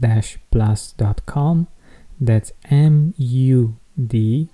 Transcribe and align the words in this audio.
mood-plus.com. 0.00 1.68
That's 2.20 2.52
M 2.70 3.14
U 3.16 3.76
D 3.96 4.48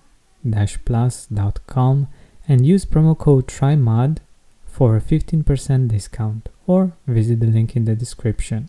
plus.com 0.85 2.09
and 2.49 2.67
use 2.67 2.85
promo 2.85 3.19
code 3.19 3.49
TRYMUD 3.49 4.19
for 4.65 4.97
a 4.97 5.01
15% 5.01 5.89
discount 5.89 6.49
or 6.67 6.93
visit 7.07 7.41
the 7.41 7.47
link 7.47 7.75
in 7.75 7.85
the 7.85 7.97
description. 7.97 8.69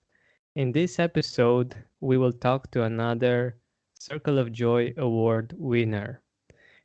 In 0.53 0.73
this 0.73 0.99
episode, 0.99 1.75
we 2.01 2.17
will 2.17 2.33
talk 2.33 2.69
to 2.71 2.83
another 2.83 3.55
Circle 3.97 4.37
of 4.37 4.51
Joy 4.51 4.93
Award 4.97 5.55
winner. 5.57 6.21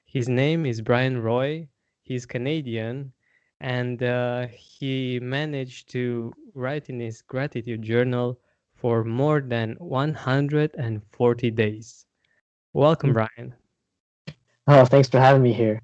His 0.05 0.29
name 0.29 0.65
is 0.65 0.81
Brian 0.81 1.21
Roy. 1.21 1.67
He's 2.03 2.27
Canadian 2.27 3.13
and 3.61 4.01
uh, 4.05 4.47
he 4.53 5.19
managed 5.19 5.89
to 5.91 6.33
write 6.55 6.91
in 6.91 7.01
his 7.01 7.23
gratitude 7.23 7.83
journal 7.83 8.39
for 8.77 9.03
more 9.03 9.41
than 9.41 9.75
140 9.81 11.51
days. 11.51 12.07
Welcome, 12.73 13.13
mm-hmm. 13.13 13.27
Brian. 13.37 13.55
Oh, 14.69 14.85
thanks 14.85 15.09
for 15.09 15.19
having 15.19 15.43
me 15.43 15.53
here. 15.53 15.83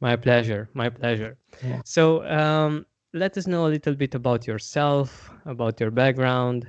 My 0.00 0.16
pleasure. 0.16 0.70
My 0.72 0.88
pleasure. 0.88 1.36
Yeah. 1.62 1.82
So, 1.84 2.26
um, 2.26 2.86
let 3.12 3.36
us 3.36 3.46
know 3.46 3.66
a 3.66 3.68
little 3.68 3.94
bit 3.94 4.14
about 4.14 4.46
yourself, 4.46 5.30
about 5.44 5.78
your 5.78 5.90
background. 5.90 6.66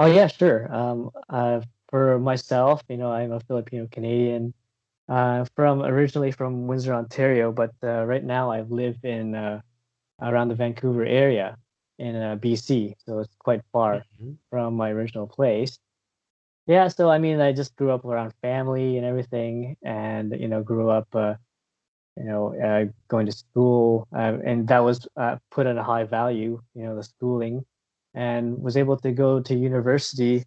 Oh 0.00 0.06
yeah, 0.06 0.28
sure. 0.28 0.74
Um, 0.74 1.10
uh, 1.28 1.60
for 1.90 2.18
myself, 2.18 2.82
you 2.88 2.96
know, 2.96 3.12
I'm 3.12 3.32
a 3.32 3.40
Filipino 3.40 3.86
Canadian, 3.92 4.54
uh, 5.10 5.44
from 5.54 5.82
originally 5.82 6.32
from 6.32 6.66
Windsor, 6.66 6.94
Ontario, 6.94 7.52
but 7.52 7.72
uh, 7.84 8.04
right 8.06 8.24
now 8.24 8.50
I 8.50 8.62
live 8.62 8.96
in 9.04 9.34
uh, 9.34 9.60
around 10.22 10.48
the 10.48 10.54
Vancouver 10.54 11.04
area 11.04 11.56
in 11.98 12.16
uh, 12.16 12.36
BC, 12.36 12.94
so 13.04 13.18
it's 13.18 13.36
quite 13.38 13.60
far 13.72 13.96
mm-hmm. 13.98 14.32
from 14.50 14.74
my 14.74 14.90
original 14.90 15.26
place 15.26 15.78
yeah 16.66 16.88
so 16.88 17.10
i 17.10 17.18
mean 17.18 17.40
i 17.40 17.52
just 17.52 17.74
grew 17.76 17.90
up 17.90 18.04
around 18.04 18.32
family 18.42 18.96
and 18.96 19.06
everything 19.06 19.76
and 19.82 20.36
you 20.38 20.48
know 20.48 20.62
grew 20.62 20.90
up 20.90 21.08
uh, 21.14 21.34
you 22.16 22.24
know 22.24 22.54
uh, 22.62 22.84
going 23.08 23.26
to 23.26 23.32
school 23.32 24.06
uh, 24.14 24.36
and 24.44 24.68
that 24.68 24.80
was 24.80 25.08
uh, 25.16 25.36
put 25.50 25.66
at 25.66 25.76
a 25.76 25.82
high 25.82 26.04
value 26.04 26.60
you 26.74 26.84
know 26.84 26.94
the 26.96 27.02
schooling 27.02 27.64
and 28.14 28.60
was 28.60 28.76
able 28.76 28.96
to 28.96 29.12
go 29.12 29.40
to 29.40 29.54
university 29.54 30.44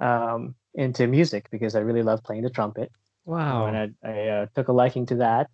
um, 0.00 0.54
into 0.74 1.06
music 1.06 1.48
because 1.50 1.74
i 1.74 1.80
really 1.80 2.02
love 2.02 2.22
playing 2.22 2.42
the 2.42 2.50
trumpet 2.50 2.90
wow 3.24 3.66
and 3.66 3.76
i, 3.76 4.08
I 4.08 4.28
uh, 4.28 4.46
took 4.54 4.68
a 4.68 4.72
liking 4.72 5.06
to 5.06 5.16
that 5.16 5.48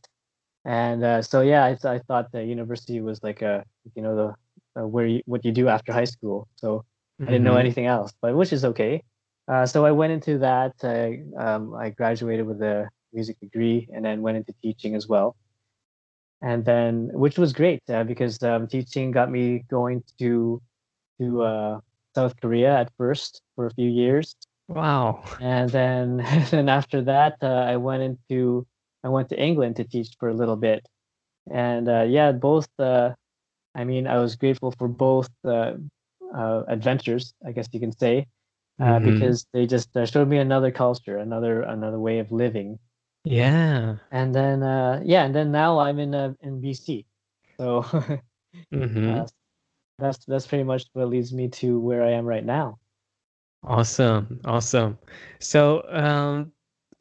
and 0.65 1.05
uh, 1.05 1.23
so 1.23 1.41
yeah 1.41 1.65
I, 1.65 1.77
I 1.89 1.99
thought 2.01 2.33
the 2.33 2.45
university 2.45 3.01
was 3.01 3.23
like 3.23 3.43
a 3.43 3.65
you 3.95 4.03
know 4.03 4.17
the 4.17 4.87
where 4.87 5.07
you, 5.07 5.23
what 5.27 5.45
you 5.45 5.53
do 5.53 5.69
after 5.69 5.93
high 5.93 6.05
school 6.05 6.49
so 6.57 6.79
mm-hmm. 6.79 7.25
i 7.25 7.27
didn't 7.27 7.45
know 7.45 7.53
mm-hmm. 7.53 7.61
anything 7.61 7.87
else 7.87 8.13
but 8.21 8.35
which 8.35 8.53
is 8.53 8.65
okay 8.65 9.03
uh, 9.49 9.67
so 9.67 9.85
I 9.85 9.91
went 9.91 10.13
into 10.13 10.39
that. 10.39 10.73
I, 10.83 11.23
um, 11.37 11.75
I 11.75 11.91
graduated 11.91 12.47
with 12.47 12.63
a 12.63 12.89
music 13.13 13.39
degree 13.41 13.89
and 13.93 14.05
then 14.05 14.23
went 14.23 14.37
into 14.37 14.55
teaching 14.63 14.95
as 14.95 15.09
well. 15.09 15.37
And 16.41 16.65
then, 16.65 17.11
which 17.13 17.39
was 17.39 17.53
great 17.53 17.83
uh, 17.89 18.05
because 18.05 18.43
um, 18.43 18.67
teaching 18.67 19.11
got 19.11 19.31
me 19.31 19.65
going 19.71 20.03
to 20.19 20.61
to 21.23 21.43
uh, 21.43 21.81
South 22.15 22.35
Korea 22.41 22.81
at 22.81 22.93
first 22.99 23.43
for 23.55 23.67
a 23.67 23.75
few 23.75 23.89
years. 23.89 24.35
Wow! 24.69 25.25
And 25.41 25.71
then, 25.71 26.17
then 26.51 26.69
after 26.69 27.03
that, 27.03 27.37
uh, 27.43 27.47
I 27.73 27.77
went 27.77 28.03
into 28.03 28.67
I 29.05 29.09
went 29.09 29.29
to 29.31 29.41
England 29.41 29.77
to 29.77 29.85
teach 29.85 30.11
for 30.19 30.29
a 30.29 30.35
little 30.35 30.57
bit. 30.57 30.87
And 31.51 31.89
uh, 31.89 32.03
yeah, 32.03 32.33
both. 32.33 32.69
Uh, 32.79 33.11
I 33.75 33.85
mean, 33.85 34.07
I 34.07 34.19
was 34.19 34.37
grateful 34.37 34.71
for 34.79 34.87
both 34.87 35.31
adventures, 36.35 37.35
I 37.47 37.53
guess 37.53 37.69
you 37.73 37.81
can 37.81 37.97
say 37.97 38.27
uh, 38.81 38.85
mm-hmm. 38.85 39.15
because 39.15 39.47
they 39.53 39.67
just 39.67 39.97
uh, 39.97 40.07
showed 40.07 40.29
me 40.29 40.39
another 40.39 40.71
culture, 40.71 41.19
another 41.19 41.63
another 41.63 41.99
way 41.99 42.19
of 42.19 42.33
living. 42.33 42.79
Yeah. 43.25 43.97
And 44.11 44.35
then 44.35 44.63
uh, 44.63 45.01
yeah, 45.05 45.25
and 45.25 45.35
then 45.35 45.53
now 45.53 45.79
I'm 45.79 45.99
in 45.99 46.15
uh, 46.15 46.35
in 46.41 46.61
BC, 46.61 47.05
so 47.59 47.83
mm-hmm. 48.73 49.25
That's 50.03 50.25
that's 50.27 50.47
pretty 50.49 50.65
much 50.65 50.85
what 50.95 51.09
leads 51.09 51.33
me 51.33 51.49
to 51.49 51.79
where 51.81 52.03
I 52.03 52.11
am 52.11 52.27
right 52.27 52.45
now. 52.45 52.79
Awesome, 53.65 54.41
awesome. 54.45 54.99
So, 55.41 55.85
um, 55.91 56.53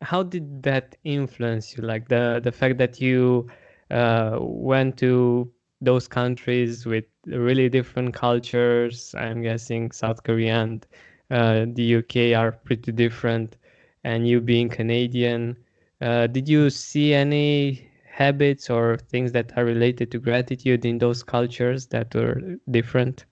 how 0.01 0.23
did 0.23 0.63
that 0.63 0.95
influence 1.03 1.75
you? 1.75 1.83
Like 1.83 2.07
the 2.07 2.39
the 2.43 2.51
fact 2.51 2.77
that 2.77 3.01
you 3.01 3.49
uh, 3.89 4.37
went 4.39 4.97
to 4.99 5.51
those 5.81 6.07
countries 6.07 6.85
with 6.85 7.05
really 7.25 7.69
different 7.69 8.13
cultures. 8.13 9.15
I'm 9.17 9.41
guessing 9.41 9.91
South 9.91 10.23
Korea 10.23 10.61
and 10.61 10.87
uh, 11.31 11.65
the 11.73 11.83
UK 11.97 12.33
are 12.35 12.51
pretty 12.51 12.91
different, 12.91 13.57
and 14.03 14.27
you 14.27 14.41
being 14.41 14.69
Canadian, 14.69 15.57
uh, 16.01 16.27
did 16.27 16.47
you 16.47 16.69
see 16.69 17.13
any 17.13 17.90
habits 18.11 18.69
or 18.69 18.97
things 18.97 19.31
that 19.31 19.57
are 19.57 19.65
related 19.65 20.11
to 20.11 20.19
gratitude 20.19 20.85
in 20.85 20.97
those 20.97 21.23
cultures 21.23 21.87
that 21.87 22.13
were 22.13 22.57
different? 22.69 23.25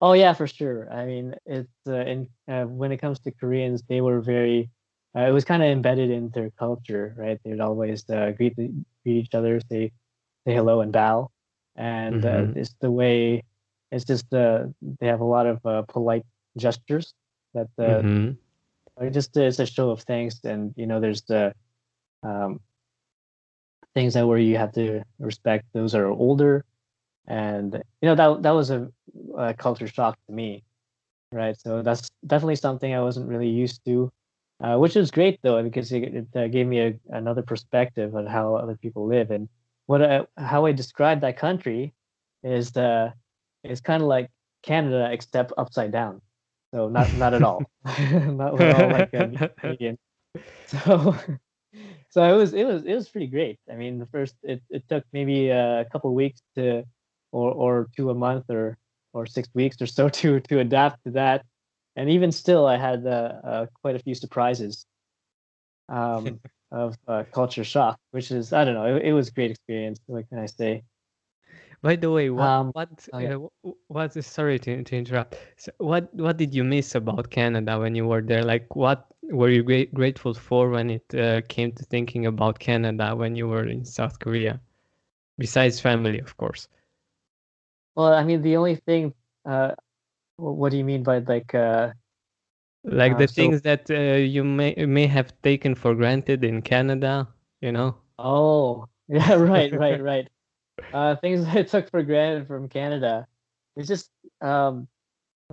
Oh 0.00 0.14
yeah, 0.14 0.32
for 0.32 0.46
sure. 0.46 0.92
I 0.92 1.06
mean, 1.06 1.34
it's 1.46 1.68
uh, 1.86 2.04
in 2.04 2.28
uh, 2.48 2.64
when 2.64 2.90
it 2.92 2.98
comes 2.98 3.20
to 3.20 3.30
Koreans, 3.30 3.82
they 3.88 4.00
were 4.00 4.20
very. 4.20 4.70
Uh, 5.14 5.28
it 5.28 5.30
was 5.30 5.44
kind 5.44 5.62
of 5.62 5.68
embedded 5.68 6.10
in 6.10 6.30
their 6.30 6.50
culture, 6.58 7.14
right? 7.18 7.38
They'd 7.44 7.60
always 7.60 8.08
uh, 8.08 8.32
greet 8.36 8.56
the, 8.56 8.72
greet 9.04 9.26
each 9.26 9.34
other, 9.34 9.60
say 9.70 9.92
say 10.46 10.54
hello 10.54 10.80
and 10.80 10.92
bow, 10.92 11.30
and 11.76 12.22
mm-hmm. 12.22 12.58
it's 12.58 12.74
the 12.80 12.90
way. 12.90 13.44
It's 13.92 14.04
just 14.04 14.28
they 14.30 15.06
have 15.06 15.20
a 15.20 15.24
lot 15.24 15.46
of 15.46 15.86
polite 15.88 16.24
gestures 16.56 17.14
that 17.54 17.68
uh, 17.78 18.02
mm-hmm. 18.02 19.12
just 19.12 19.36
it's 19.36 19.58
a 19.58 19.66
show 19.66 19.90
of 19.90 20.00
thanks, 20.00 20.40
and 20.44 20.74
you 20.76 20.86
know, 20.86 20.98
there's 20.98 21.22
the 21.22 21.54
um, 22.22 22.60
things 23.94 24.14
that 24.14 24.26
where 24.26 24.38
you 24.38 24.56
have 24.56 24.72
to 24.72 25.02
respect 25.18 25.64
those 25.72 25.92
that 25.92 26.00
are 26.00 26.10
older, 26.10 26.64
and 27.26 27.74
you 28.00 28.08
know 28.08 28.14
that 28.14 28.42
that 28.42 28.50
was 28.50 28.70
a, 28.70 28.90
a 29.36 29.54
culture 29.54 29.86
shock 29.86 30.18
to 30.26 30.32
me, 30.32 30.62
right? 31.32 31.58
So 31.58 31.82
that's 31.82 32.10
definitely 32.26 32.56
something 32.56 32.94
I 32.94 33.02
wasn't 33.02 33.28
really 33.28 33.48
used 33.48 33.84
to, 33.86 34.10
uh, 34.60 34.76
which 34.76 34.96
is 34.96 35.10
great 35.10 35.40
though 35.42 35.62
because 35.62 35.92
it, 35.92 36.02
it 36.02 36.26
uh, 36.36 36.48
gave 36.48 36.66
me 36.66 36.80
a, 36.80 36.94
another 37.10 37.42
perspective 37.42 38.14
on 38.16 38.26
how 38.26 38.54
other 38.54 38.76
people 38.76 39.06
live 39.06 39.30
and 39.30 39.48
what 39.86 40.02
I, 40.02 40.26
how 40.36 40.66
I 40.66 40.72
describe 40.72 41.20
that 41.20 41.36
country 41.36 41.92
is 42.42 42.76
uh, 42.76 43.10
it's 43.64 43.80
kind 43.80 44.02
of 44.02 44.08
like 44.08 44.30
Canada 44.62 45.10
except 45.12 45.52
upside 45.58 45.92
down. 45.92 46.20
So 46.72 46.88
not 46.88 47.12
not 47.12 47.34
at 47.34 47.42
all, 47.42 47.70
not 47.84 48.60
at 48.60 48.70
all 48.70 48.90
like 48.90 49.12
a 49.12 49.50
Canadian. 49.60 49.98
So 50.66 51.14
so 52.12 52.22
it 52.22 52.36
was 52.36 52.52
it 52.52 52.64
was 52.66 52.84
it 52.84 52.94
was 52.94 53.08
pretty 53.08 53.26
great. 53.26 53.58
I 53.70 53.74
mean, 53.74 53.98
the 53.98 54.06
first 54.06 54.36
it, 54.42 54.62
it 54.68 54.86
took 54.88 55.02
maybe 55.14 55.48
a 55.48 55.86
couple 55.90 56.14
weeks 56.14 56.42
to 56.56 56.84
or 57.32 57.50
or 57.52 57.88
to 57.96 58.10
a 58.10 58.14
month 58.14 58.44
or 58.50 58.76
or 59.14 59.24
six 59.24 59.48
weeks 59.54 59.80
or 59.80 59.86
so 59.86 60.08
to 60.20 60.40
to 60.40 60.60
adapt 60.60 61.02
to 61.04 61.10
that, 61.12 61.46
and 61.96 62.10
even 62.10 62.30
still, 62.30 62.66
I 62.66 62.76
had 62.76 63.06
uh, 63.06 63.32
uh, 63.42 63.66
quite 63.80 63.96
a 63.96 63.98
few 63.98 64.14
surprises 64.14 64.84
um, 65.88 66.38
of 66.70 66.96
uh, 67.08 67.24
culture 67.32 67.64
shock, 67.64 67.98
which 68.10 68.30
is 68.30 68.52
I 68.52 68.64
don't 68.66 68.74
know, 68.74 68.96
it, 68.96 69.06
it 69.06 69.12
was 69.14 69.28
a 69.28 69.32
great 69.32 69.50
experience. 69.50 69.98
What 70.06 70.28
can 70.28 70.38
I 70.38 70.46
say? 70.46 70.84
By 71.82 71.96
the 71.96 72.10
way, 72.10 72.30
what 72.30 72.46
Um, 72.46 72.70
what 72.72 73.08
oh, 73.12 73.18
yeah. 73.18 73.36
uh, 73.64 73.72
what 73.88 74.12
sorry 74.24 74.58
to, 74.60 74.84
to 74.84 74.96
interrupt. 74.96 75.36
So 75.56 75.72
what 75.78 76.14
what 76.14 76.36
did 76.36 76.54
you 76.54 76.62
miss 76.62 76.94
about 76.94 77.30
Canada 77.30 77.78
when 77.80 77.94
you 77.94 78.06
were 78.06 78.22
there? 78.22 78.44
Like 78.44 78.76
what 78.76 79.08
were 79.32 79.50
you 79.50 79.62
great, 79.64 79.94
grateful 79.94 80.34
for 80.34 80.70
when 80.70 80.90
it 80.90 81.14
uh, 81.14 81.42
came 81.48 81.72
to 81.72 81.84
thinking 81.84 82.26
about 82.26 82.58
Canada 82.60 83.16
when 83.16 83.36
you 83.36 83.48
were 83.48 83.66
in 83.66 83.84
South 83.84 84.18
Korea? 84.20 84.60
Besides 85.38 85.80
family, 85.80 86.20
of 86.20 86.36
course. 86.36 86.68
Well, 87.96 88.12
I 88.14 88.24
mean, 88.24 88.42
the 88.42 88.56
only 88.56 88.76
thing. 88.76 89.14
Uh, 89.44 89.74
what 90.36 90.70
do 90.70 90.78
you 90.78 90.84
mean 90.84 91.02
by 91.02 91.18
like? 91.18 91.54
Uh, 91.54 91.92
Like 92.84 93.14
Uh, 93.14 93.18
the 93.18 93.28
so- 93.28 93.34
things 93.34 93.62
that 93.62 93.90
uh, 93.90 94.16
you 94.18 94.44
may 94.44 94.74
may 94.86 95.06
have 95.08 95.32
taken 95.42 95.74
for 95.74 95.94
granted 95.94 96.44
in 96.44 96.62
Canada, 96.62 97.28
you 97.60 97.72
know? 97.72 97.96
oh, 98.18 98.86
yeah, 99.08 99.34
right, 99.34 99.72
right, 99.74 100.00
right. 100.02 100.28
Uh, 100.92 101.16
things 101.16 101.46
I 101.48 101.62
took 101.62 101.90
for 101.90 102.02
granted 102.02 102.46
from 102.48 102.68
Canada. 102.68 103.26
It's 103.76 103.88
just 103.88 104.10
um, 104.40 104.88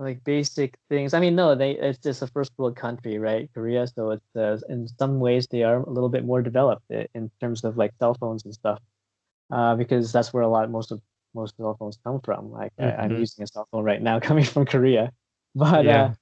like 0.00 0.24
basic 0.24 0.76
things. 0.88 1.14
I 1.14 1.20
mean, 1.20 1.36
no, 1.36 1.54
they 1.54 1.72
it's 1.72 1.98
just 1.98 2.22
a 2.22 2.26
first 2.28 2.52
world 2.58 2.76
country, 2.76 3.18
right? 3.18 3.50
Korea, 3.54 3.86
so 3.86 4.12
it's 4.12 4.36
uh, 4.36 4.58
in 4.68 4.88
some 4.98 5.20
ways 5.20 5.46
they 5.48 5.62
are 5.64 5.82
a 5.82 5.90
little 5.90 6.08
bit 6.08 6.24
more 6.24 6.42
developed 6.42 6.84
in 7.14 7.30
terms 7.40 7.64
of 7.64 7.76
like 7.76 7.92
cell 8.00 8.14
phones 8.14 8.44
and 8.44 8.54
stuff. 8.54 8.80
Uh, 9.52 9.76
because 9.76 10.12
that's 10.12 10.32
where 10.32 10.44
a 10.44 10.48
lot 10.48 10.70
most 10.70 10.92
of 10.92 11.02
most 11.34 11.56
cell 11.58 11.76
phones 11.78 11.98
come 12.04 12.20
from. 12.22 12.50
Like 12.52 12.72
I, 12.80 12.92
I'm 12.92 13.12
Mhm. 13.12 13.20
using 13.20 13.44
a 13.44 13.48
cell 13.48 13.68
phone 13.72 13.84
right 13.84 14.02
now 14.02 14.20
coming 14.28 14.44
from 14.44 14.66
Korea, 14.66 15.12
but 15.54 15.86
Yeah. 15.86 16.14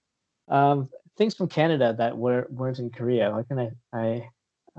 uh, 0.50 0.54
um, 0.54 0.90
things 1.16 1.34
from 1.34 1.48
Canada 1.48 1.94
that 1.98 2.18
were 2.18 2.46
weren't 2.50 2.78
in 2.80 2.90
Korea. 2.90 3.32
What 3.32 3.48
can 3.48 3.58
I 3.60 3.70
I 3.92 4.30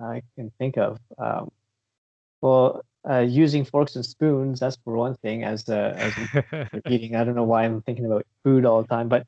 I 0.02 0.24
can 0.36 0.52
think 0.60 0.78
of? 0.78 1.00
Um, 1.18 1.52
well, 2.42 2.82
uh, 3.08 3.20
using 3.20 3.64
forks 3.64 3.96
and 3.96 4.06
spoons. 4.06 4.60
That's 4.60 4.78
for 4.84 4.96
one 4.96 5.16
thing. 5.16 5.44
As 5.44 5.68
uh, 5.70 5.94
as 5.98 6.18
eating, 6.88 7.16
I 7.16 7.24
don't 7.24 7.36
know 7.36 7.44
why 7.44 7.64
I'm 7.66 7.82
thinking 7.82 8.06
about 8.06 8.26
food 8.44 8.66
all 8.66 8.82
the 8.82 8.88
time, 8.88 9.08
but 9.10 9.26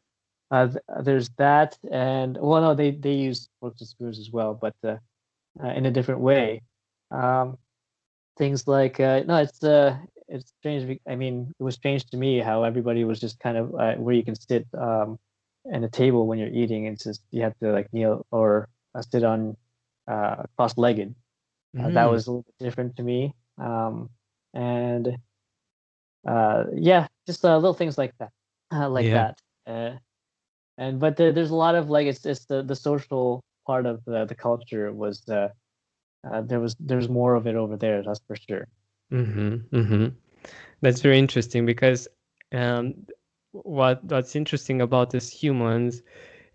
uh, 0.51 0.67
th- 0.67 0.83
there's 1.03 1.29
that, 1.37 1.77
and 1.91 2.37
well, 2.39 2.61
no, 2.61 2.73
they 2.75 2.91
they 2.91 3.13
use 3.13 3.49
forks 3.59 3.81
and 3.81 3.87
spoons 3.87 4.19
as 4.19 4.31
well, 4.31 4.53
but 4.53 4.73
uh, 4.85 4.97
uh, 5.63 5.69
in 5.69 5.85
a 5.85 5.91
different 5.91 6.21
way. 6.21 6.61
Um, 7.11 7.57
things 8.37 8.67
like 8.67 8.99
uh, 8.99 9.21
no, 9.25 9.37
it's 9.37 9.63
uh, 9.63 9.97
it's 10.27 10.51
strange. 10.59 10.99
I 11.07 11.15
mean, 11.15 11.51
it 11.59 11.63
was 11.63 11.75
strange 11.75 12.05
to 12.07 12.17
me 12.17 12.39
how 12.39 12.63
everybody 12.63 13.03
was 13.03 13.19
just 13.19 13.39
kind 13.39 13.57
of 13.57 13.73
uh, 13.75 13.95
where 13.95 14.15
you 14.15 14.23
can 14.23 14.35
sit 14.35 14.65
um, 14.77 15.17
at 15.71 15.83
a 15.83 15.89
table 15.89 16.27
when 16.27 16.39
you're 16.39 16.49
eating. 16.49 16.85
It's 16.85 17.03
just 17.03 17.21
you 17.31 17.41
have 17.43 17.57
to 17.59 17.71
like 17.71 17.87
kneel 17.93 18.25
or 18.31 18.67
uh, 18.95 19.01
sit 19.01 19.23
on 19.23 19.55
uh, 20.07 20.43
cross-legged. 20.57 21.13
Uh, 21.79 21.89
that 21.91 22.05
Mm. 22.05 22.11
was 22.11 22.27
a 22.27 22.31
little 22.31 22.43
bit 22.59 22.65
different 22.65 22.95
to 22.97 23.03
me. 23.03 23.33
Um, 23.61 24.09
and 24.53 25.17
uh, 26.27 26.65
yeah, 26.75 27.07
just 27.27 27.45
uh, 27.45 27.55
little 27.57 27.73
things 27.73 27.97
like 27.97 28.13
that, 28.19 28.31
uh, 28.73 28.89
like 28.89 29.07
Yeah. 29.07 29.13
that. 29.13 29.39
Uh, 29.67 29.97
and 30.77 30.99
but 30.99 31.17
there, 31.17 31.31
there's 31.31 31.51
a 31.51 31.55
lot 31.55 31.75
of 31.75 31.89
like 31.89 32.07
it's 32.07 32.25
it's 32.25 32.45
the 32.45 32.63
the 32.63 32.75
social 32.75 33.43
part 33.67 33.85
of 33.85 34.03
the 34.05 34.25
the 34.25 34.35
culture 34.35 34.91
was 34.93 35.27
uh, 35.29 35.49
uh, 36.29 36.41
there 36.41 36.59
was 36.59 36.75
there's 36.79 37.09
more 37.09 37.35
of 37.35 37.47
it 37.47 37.55
over 37.55 37.77
there. 37.77 38.03
That's 38.03 38.21
for 38.27 38.35
sure. 38.35 38.67
Mm-hmm, 39.11 39.75
mm-hmm. 39.75 40.07
That's 40.81 41.01
very 41.01 41.19
interesting 41.19 41.65
because 41.65 42.07
um, 42.53 42.95
what 43.51 44.03
what's 44.05 44.35
interesting 44.35 44.81
about 44.81 45.15
us 45.15 45.29
humans 45.29 46.01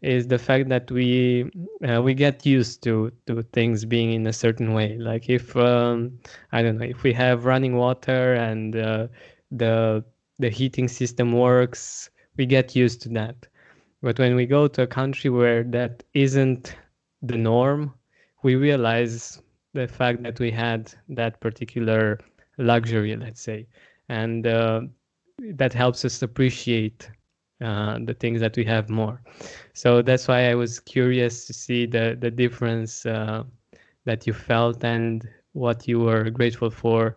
is 0.02 0.28
the 0.28 0.38
fact 0.38 0.68
that 0.68 0.90
we 0.90 1.50
uh, 1.88 2.02
we 2.02 2.14
get 2.14 2.44
used 2.44 2.82
to 2.82 3.10
to 3.26 3.42
things 3.42 3.84
being 3.84 4.12
in 4.12 4.26
a 4.26 4.32
certain 4.32 4.72
way. 4.74 4.98
Like 4.98 5.28
if 5.28 5.56
um, 5.56 6.18
I 6.52 6.62
don't 6.62 6.78
know 6.78 6.84
if 6.84 7.02
we 7.02 7.12
have 7.14 7.44
running 7.44 7.76
water 7.76 8.34
and 8.34 8.76
uh, 8.76 9.08
the 9.50 10.04
the 10.38 10.50
heating 10.50 10.88
system 10.88 11.32
works, 11.32 12.10
we 12.36 12.46
get 12.46 12.76
used 12.76 13.02
to 13.02 13.08
that. 13.10 13.46
But 14.02 14.18
when 14.18 14.36
we 14.36 14.46
go 14.46 14.68
to 14.68 14.82
a 14.82 14.86
country 14.86 15.30
where 15.30 15.64
that 15.64 16.02
isn't 16.12 16.76
the 17.22 17.36
norm, 17.36 17.94
we 18.42 18.54
realize 18.54 19.42
the 19.72 19.88
fact 19.88 20.22
that 20.22 20.38
we 20.38 20.50
had 20.50 20.92
that 21.08 21.40
particular 21.40 22.20
luxury, 22.58 23.16
let's 23.16 23.40
say, 23.40 23.66
and 24.08 24.46
uh, 24.46 24.82
that 25.38 25.72
helps 25.72 26.04
us 26.04 26.22
appreciate 26.22 27.10
uh, 27.60 27.98
the 28.04 28.14
things 28.14 28.40
that 28.40 28.56
we 28.56 28.64
have 28.64 28.90
more. 28.90 29.20
So 29.74 30.02
that's 30.02 30.28
why 30.28 30.50
I 30.50 30.54
was 30.54 30.80
curious 30.80 31.46
to 31.46 31.52
see 31.54 31.86
the 31.86 32.16
the 32.20 32.30
difference 32.30 33.06
uh, 33.06 33.44
that 34.04 34.26
you 34.26 34.32
felt 34.32 34.84
and 34.84 35.28
what 35.52 35.88
you 35.88 36.00
were 36.00 36.30
grateful 36.30 36.70
for 36.70 37.16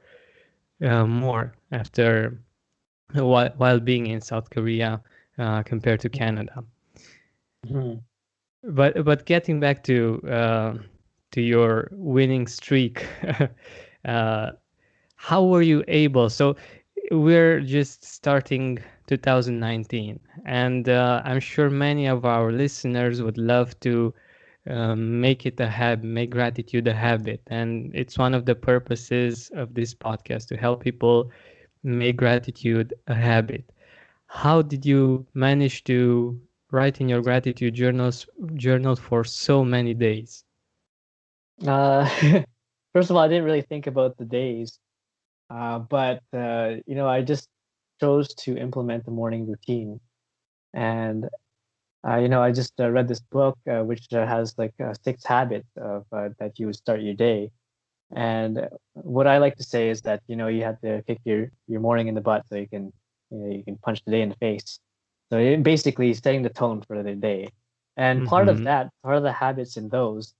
uh, 0.84 1.06
more 1.06 1.54
after 1.72 2.40
while 3.14 3.52
while 3.58 3.80
being 3.80 4.08
in 4.08 4.22
South 4.22 4.50
Korea 4.50 5.02
uh, 5.38 5.64
compared 5.64 6.00
to 6.02 6.10
Canada. 6.10 6.64
But 8.64 9.04
but 9.06 9.26
getting 9.26 9.60
back 9.60 9.84
to 9.86 10.22
uh, 10.30 10.74
to 11.32 11.42
your 11.42 11.90
winning 11.92 12.48
streak, 12.48 13.06
uh, 14.06 14.52
how 15.16 15.46
were 15.46 15.62
you 15.62 15.84
able? 15.88 16.30
So 16.30 16.56
we're 17.12 17.62
just 17.62 18.04
starting 18.04 18.80
2019, 19.08 20.20
and 20.46 20.90
uh, 20.90 21.22
I'm 21.26 21.40
sure 21.40 21.70
many 21.70 22.08
of 22.08 22.26
our 22.26 22.52
listeners 22.52 23.22
would 23.22 23.38
love 23.38 23.80
to 23.82 24.14
um, 24.70 25.20
make 25.20 25.46
it 25.46 25.60
a 25.60 25.68
habit, 25.68 26.06
make 26.06 26.30
gratitude 26.30 26.88
a 26.88 26.94
habit, 26.94 27.42
and 27.48 27.92
it's 27.96 28.18
one 28.18 28.34
of 28.34 28.46
the 28.46 28.56
purposes 28.56 29.52
of 29.56 29.74
this 29.74 29.94
podcast 29.96 30.48
to 30.50 30.58
help 30.58 30.84
people 30.84 31.32
make 31.84 32.18
gratitude 32.18 32.94
a 33.08 33.16
habit. 33.16 33.70
How 34.28 34.62
did 34.62 34.86
you 34.86 35.26
manage 35.34 35.84
to 35.86 36.40
write 36.72 37.02
in 37.02 37.10
your 37.10 37.22
gratitude 37.22 37.74
journals 37.74 38.28
journal 38.56 38.96
for 38.96 39.24
so 39.24 39.66
many 39.66 39.94
days? 39.94 40.44
Uh, 41.66 42.08
first 42.94 43.10
of 43.10 43.16
all, 43.16 43.24
I 43.24 43.28
didn't 43.28 43.46
really 43.46 43.64
think 43.64 43.88
about 43.88 44.18
the 44.18 44.26
days, 44.26 44.80
uh, 45.50 45.80
but 45.80 46.22
uh, 46.34 46.76
you 46.86 46.96
know, 46.96 47.08
I 47.08 47.22
just 47.22 47.48
chose 48.00 48.34
to 48.46 48.58
implement 48.58 49.06
the 49.06 49.12
morning 49.12 49.48
routine, 49.48 50.00
and 50.74 51.28
uh, 52.08 52.18
you 52.18 52.28
know, 52.30 52.42
I 52.42 52.52
just 52.52 52.80
uh, 52.80 52.90
read 52.90 53.08
this 53.08 53.20
book 53.20 53.58
uh, 53.70 53.82
which 53.84 54.08
uh, 54.14 54.26
has 54.26 54.58
like 54.58 54.74
uh, 54.84 54.94
six 55.04 55.26
habits 55.26 55.68
of 55.78 56.06
uh, 56.12 56.30
that 56.40 56.60
you 56.60 56.68
would 56.68 56.76
start 56.76 57.02
your 57.02 57.14
day, 57.16 57.50
and 58.16 58.68
what 58.94 59.28
I 59.28 59.38
like 59.38 59.56
to 59.58 59.64
say 59.64 59.90
is 59.90 60.02
that 60.02 60.22
you 60.28 60.36
know 60.36 60.48
you 60.48 60.64
have 60.64 60.80
to 60.82 61.02
kick 61.04 61.20
your 61.26 61.50
your 61.68 61.82
morning 61.82 62.08
in 62.08 62.16
the 62.16 62.22
butt 62.22 62.48
so 62.48 62.56
you 62.56 62.68
can 62.68 62.92
you 63.32 63.38
know 63.40 63.48
you 63.48 63.64
can 63.64 63.78
punch 63.78 64.04
the 64.06 64.12
day 64.12 64.22
in 64.22 64.30
the 64.30 64.36
face. 64.36 64.80
So 65.32 65.58
basically 65.58 66.14
setting 66.14 66.44
the 66.44 66.50
tone 66.50 66.82
for 66.82 67.02
the 67.04 67.16
day, 67.16 67.50
and 67.98 68.24
part 68.26 68.48
Mhm. 68.48 68.50
of 68.50 68.64
that, 68.64 68.90
part 69.04 69.18
of 69.18 69.24
the 69.24 69.32
habits 69.34 69.78
in 69.78 69.90
those 69.90 70.34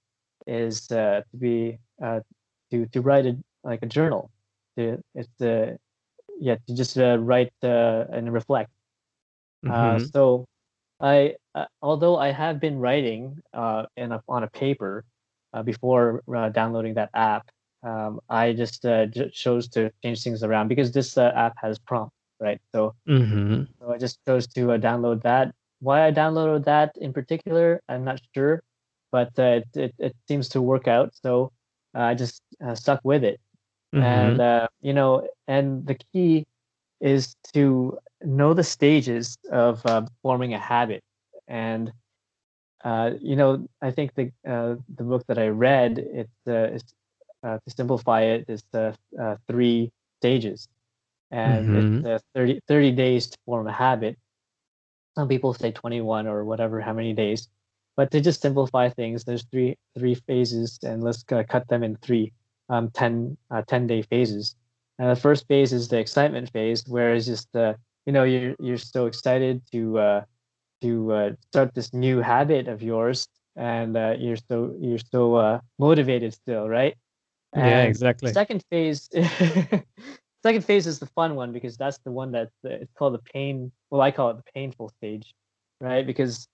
is 0.46 0.90
uh, 0.90 1.22
to 1.30 1.36
be 1.36 1.78
uh, 2.02 2.20
to 2.70 2.86
to 2.86 3.00
write 3.00 3.26
a 3.26 3.36
like 3.64 3.82
a 3.82 3.86
journal. 3.86 4.30
To 4.80 5.02
it's 5.14 5.40
uh, 5.42 5.76
yeah 6.40 6.56
to 6.66 6.74
just 6.74 6.98
uh, 6.98 7.18
write 7.18 7.52
uh, 7.64 8.04
and 8.12 8.32
reflect. 8.32 8.70
Uh, 9.68 9.98
Mhm. 9.98 10.10
so 10.12 10.46
I 11.00 11.36
uh, 11.54 11.66
although 11.82 12.16
I 12.18 12.30
have 12.32 12.60
been 12.60 12.78
writing 12.78 13.38
uh, 13.54 13.86
in 13.96 14.12
a, 14.12 14.22
on 14.28 14.44
a 14.44 14.48
paper 14.48 15.04
uh, 15.54 15.62
before 15.62 16.22
uh, 16.34 16.50
downloading 16.50 16.94
that 16.94 17.10
app, 17.14 17.50
um, 17.82 18.20
I 18.28 18.52
just 18.52 18.84
uh, 18.86 19.06
j- 19.06 19.30
chose 19.30 19.68
to 19.70 19.90
change 20.02 20.22
things 20.22 20.42
around 20.42 20.68
because 20.68 20.92
this 20.92 21.16
uh, 21.18 21.32
app 21.36 21.54
has 21.62 21.78
prompts, 21.78 22.14
right? 22.40 22.60
So 22.72 22.94
mm-hmm. 23.08 23.64
so 23.80 23.92
I 23.92 23.98
just 23.98 24.18
chose 24.26 24.46
to 24.48 24.72
uh, 24.72 24.78
download 24.78 25.22
that. 25.22 25.54
Why 25.80 26.06
I 26.06 26.12
downloaded 26.12 26.64
that 26.64 26.96
in 27.00 27.12
particular, 27.12 27.80
I'm 27.88 28.04
not 28.04 28.20
sure. 28.34 28.62
but 29.12 29.30
uh, 29.38 29.60
it, 29.60 29.68
it, 29.74 29.94
it 29.98 30.16
seems 30.28 30.48
to 30.50 30.62
work 30.62 30.88
out. 30.88 31.14
So 31.22 31.52
I 31.94 32.14
just 32.14 32.42
uh, 32.64 32.74
stuck 32.74 33.00
with 33.04 33.24
it. 33.24 33.40
Mhm. 33.92 34.36
And 34.36 34.40
uh, 34.40 34.68
you 34.80 34.92
know, 34.94 35.28
and 35.48 35.86
the 35.86 35.96
key 36.12 36.46
is 37.00 37.34
to 37.54 37.98
know 38.22 38.54
the 38.54 38.64
stages 38.64 39.36
of 39.50 39.84
uh, 39.86 40.06
forming 40.22 40.54
a 40.54 40.58
habit. 40.58 41.02
And 41.48 41.92
uh, 42.84 43.12
you 43.20 43.36
know, 43.36 43.66
I 43.82 43.90
think 43.90 44.14
the 44.14 44.30
uh, 44.48 44.76
the 44.96 45.04
book 45.04 45.24
that 45.28 45.38
I 45.38 45.48
read, 45.48 45.98
it 45.98 46.28
uh, 46.48 46.74
is 46.76 46.82
uh, 47.44 47.58
to 47.66 47.70
simplify 47.76 48.22
it, 48.22 48.44
is 48.48 48.64
the 48.72 48.94
uh, 49.20 49.36
three 49.48 49.90
stages, 50.20 50.68
and 51.30 51.70
Mhm. 51.70 51.76
it's 51.76 52.04
uh, 52.04 52.18
30, 52.34 52.60
30 52.68 52.92
days 52.92 53.28
to 53.30 53.38
form 53.46 53.66
a 53.68 53.72
habit. 53.72 54.16
Some 55.16 55.28
people 55.28 55.54
say 55.54 55.72
21 55.72 56.26
or 56.26 56.44
whatever, 56.44 56.80
how 56.80 56.92
many 56.94 57.12
days. 57.14 57.48
But 57.96 58.10
to 58.12 58.20
just 58.20 58.40
simplify 58.42 58.88
things, 58.88 59.24
there's 59.24 59.44
three 59.50 59.76
three 59.98 60.14
phases, 60.14 60.78
and 60.82 61.02
let's 61.02 61.24
uh, 61.32 61.42
cut 61.48 61.68
them 61.68 61.82
in 61.82 61.96
three, 61.96 62.32
um, 62.70 62.90
10, 62.90 63.36
uh, 63.50 63.62
10 63.68 63.86
day 63.86 64.02
phases. 64.02 64.56
And 64.98 65.10
the 65.10 65.16
first 65.20 65.46
phase 65.48 65.72
is 65.72 65.88
the 65.88 65.98
excitement 65.98 66.50
phase, 66.52 66.84
where 66.86 67.14
it's 67.14 67.26
just 67.26 67.54
uh, 67.56 67.74
you 68.06 68.12
know 68.12 68.24
you're 68.24 68.54
you're 68.60 68.78
so 68.78 69.06
excited 69.06 69.62
to 69.72 69.98
uh, 69.98 70.24
to 70.82 71.12
uh, 71.12 71.30
start 71.50 71.74
this 71.74 71.92
new 71.92 72.20
habit 72.20 72.68
of 72.68 72.82
yours, 72.82 73.26
and 73.56 73.96
uh, 73.96 74.14
you're 74.18 74.36
so 74.36 74.74
you're 74.80 74.98
so 75.12 75.36
uh, 75.36 75.60
motivated 75.78 76.34
still, 76.34 76.68
right? 76.68 76.96
Yeah, 77.56 77.82
exactly. 77.82 78.32
Second 78.32 78.62
phase, 78.70 79.08
second 80.42 80.64
phase 80.64 80.86
is 80.86 80.98
the 80.98 81.06
fun 81.06 81.34
one 81.34 81.52
because 81.52 81.76
that's 81.76 81.98
the 82.04 82.12
one 82.12 82.32
that 82.32 82.50
it's 82.64 82.92
called 82.94 83.14
the 83.14 83.22
pain. 83.32 83.72
Well, 83.90 84.02
I 84.02 84.10
call 84.10 84.30
it 84.30 84.36
the 84.36 84.52
painful 84.54 84.90
stage, 84.90 85.34
right? 85.80 86.06
Because 86.06 86.46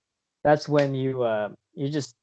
that's 0.44 0.68
when 0.68 0.94
you 0.94 1.22
uh, 1.22 1.50
you 1.74 1.88
just 1.88 2.14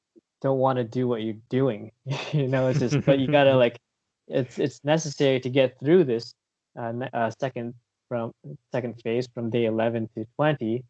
don't 0.44 0.60
want 0.60 0.78
to 0.78 0.84
do 0.84 1.08
what 1.08 1.24
you're 1.24 1.42
doing. 1.50 1.92
you 2.34 2.48
know, 2.48 2.68
it's 2.68 2.80
just 2.80 3.04
but 3.06 3.18
you 3.18 3.28
gotta 3.28 3.56
like 3.66 3.80
it's 4.28 4.60
it's 4.60 4.84
necessary 4.84 5.40
to 5.40 5.50
get 5.50 5.80
through 5.80 6.04
this 6.04 6.36
uh, 6.80 6.94
uh, 7.14 7.32
second 7.40 7.74
from 8.08 8.32
second 8.72 9.02
phase 9.02 9.28
from 9.34 9.50
day 9.50 9.66
11 9.66 10.10
to 10.16 10.26
20 10.36 10.84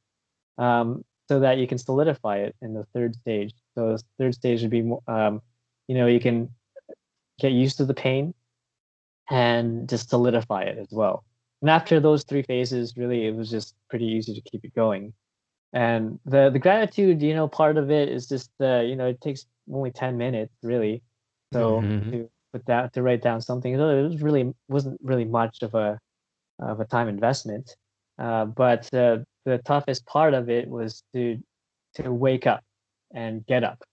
um, 0.57 1.03
so 1.27 1.39
that 1.39 1.57
you 1.57 1.67
can 1.67 1.77
solidify 1.77 2.37
it 2.37 2.55
in 2.61 2.73
the 2.73 2.85
third 2.93 3.15
stage 3.15 3.53
so 3.75 3.93
the 3.93 4.03
third 4.19 4.35
stage 4.35 4.61
would 4.61 4.71
be 4.71 4.81
mo- 4.81 5.03
um, 5.07 5.41
you 5.87 5.95
know 5.95 6.07
you 6.07 6.19
can 6.19 6.49
get 7.39 7.51
used 7.51 7.77
to 7.77 7.85
the 7.85 7.93
pain 7.93 8.33
and 9.29 9.87
just 9.89 10.09
solidify 10.09 10.63
it 10.63 10.77
as 10.77 10.87
well 10.91 11.23
and 11.61 11.69
after 11.69 11.99
those 11.99 12.23
three 12.23 12.43
phases 12.43 12.95
really 12.97 13.25
it 13.25 13.35
was 13.35 13.49
just 13.49 13.75
pretty 13.89 14.05
easy 14.05 14.33
to 14.33 14.41
keep 14.41 14.63
it 14.65 14.75
going 14.75 15.13
and 15.73 16.19
the 16.25 16.49
the 16.51 16.59
gratitude 16.59 17.21
you 17.21 17.33
know 17.33 17.47
part 17.47 17.77
of 17.77 17.89
it 17.91 18.07
is 18.09 18.27
just 18.27 18.49
the 18.59 18.85
you 18.87 18.95
know 18.95 19.07
it 19.07 19.19
takes 19.21 19.45
only 19.71 19.91
10 19.91 20.17
minutes 20.17 20.53
really 20.63 21.01
so 21.51 21.81
Mhm. 21.81 22.11
to 22.11 22.29
put 22.53 22.65
that 22.67 22.93
to 22.93 23.01
write 23.01 23.21
down 23.21 23.41
something 23.41 23.75
so 23.75 23.89
it 23.89 24.03
was 24.03 24.21
really 24.21 24.53
wasn't 24.69 24.99
really 25.03 25.25
much 25.25 25.63
of 25.63 25.73
a 25.73 25.99
of 26.59 26.79
a 26.79 26.85
time 26.85 27.07
investment 27.07 27.75
uh, 28.19 28.45
but 28.45 28.93
uh, 28.93 29.17
the 29.45 29.57
toughest 29.65 30.05
part 30.05 30.33
of 30.33 30.49
it 30.49 30.67
was 30.67 31.03
to 31.13 31.37
to 31.95 32.11
wake 32.13 32.45
up 32.47 32.63
and 33.13 33.45
get 33.47 33.63
up 33.63 33.83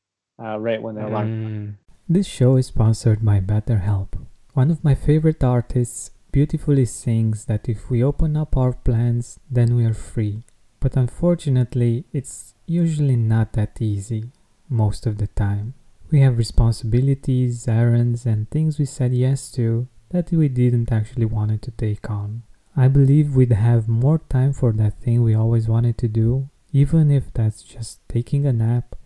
uh, 0.42 0.58
right 0.58 0.82
when 0.82 0.94
the 0.94 1.06
alarm 1.06 1.28
Mm. 1.28 1.76
This 2.08 2.26
show 2.26 2.56
is 2.56 2.66
sponsored 2.66 3.24
by 3.24 3.38
BetterHelp. 3.40 4.18
One 4.54 4.70
of 4.72 4.82
my 4.82 4.96
favorite 4.96 5.44
artists 5.44 6.10
beautifully 6.32 6.84
sings 6.84 7.44
that 7.44 7.68
if 7.68 7.88
we 7.88 8.02
open 8.02 8.36
up 8.36 8.56
our 8.56 8.72
plans, 8.72 9.38
then 9.48 9.76
we 9.76 9.84
are 9.84 9.94
free. 9.94 10.42
But 10.80 10.96
unfortunately, 10.96 12.04
it's 12.12 12.54
usually 12.66 13.16
not 13.16 13.52
that 13.52 13.80
easy 13.80 14.30
most 14.68 15.06
of 15.06 15.18
the 15.18 15.26
time. 15.28 15.74
We 16.10 16.20
have 16.20 16.38
responsibilities, 16.38 17.68
errands, 17.68 18.26
and 18.26 18.50
things 18.50 18.78
we 18.78 18.86
said 18.86 19.14
yes 19.14 19.50
to 19.52 19.86
that 20.08 20.32
we 20.32 20.48
didn't 20.48 20.90
actually 20.90 21.26
wanted 21.26 21.62
to 21.62 21.70
take 21.70 22.10
on. 22.10 22.42
I 22.76 22.88
believe 22.88 23.36
we'd 23.36 23.52
have 23.52 23.88
more 23.88 24.20
time 24.28 24.52
for 24.52 24.72
that 24.72 25.00
thing 25.00 25.22
we 25.22 25.34
always 25.34 25.68
wanted 25.68 25.98
to 25.98 26.08
do, 26.08 26.48
even 26.72 27.10
if 27.10 27.32
that's 27.32 27.62
just 27.62 28.00
taking 28.08 28.46
a 28.46 28.52
nap 28.52 28.96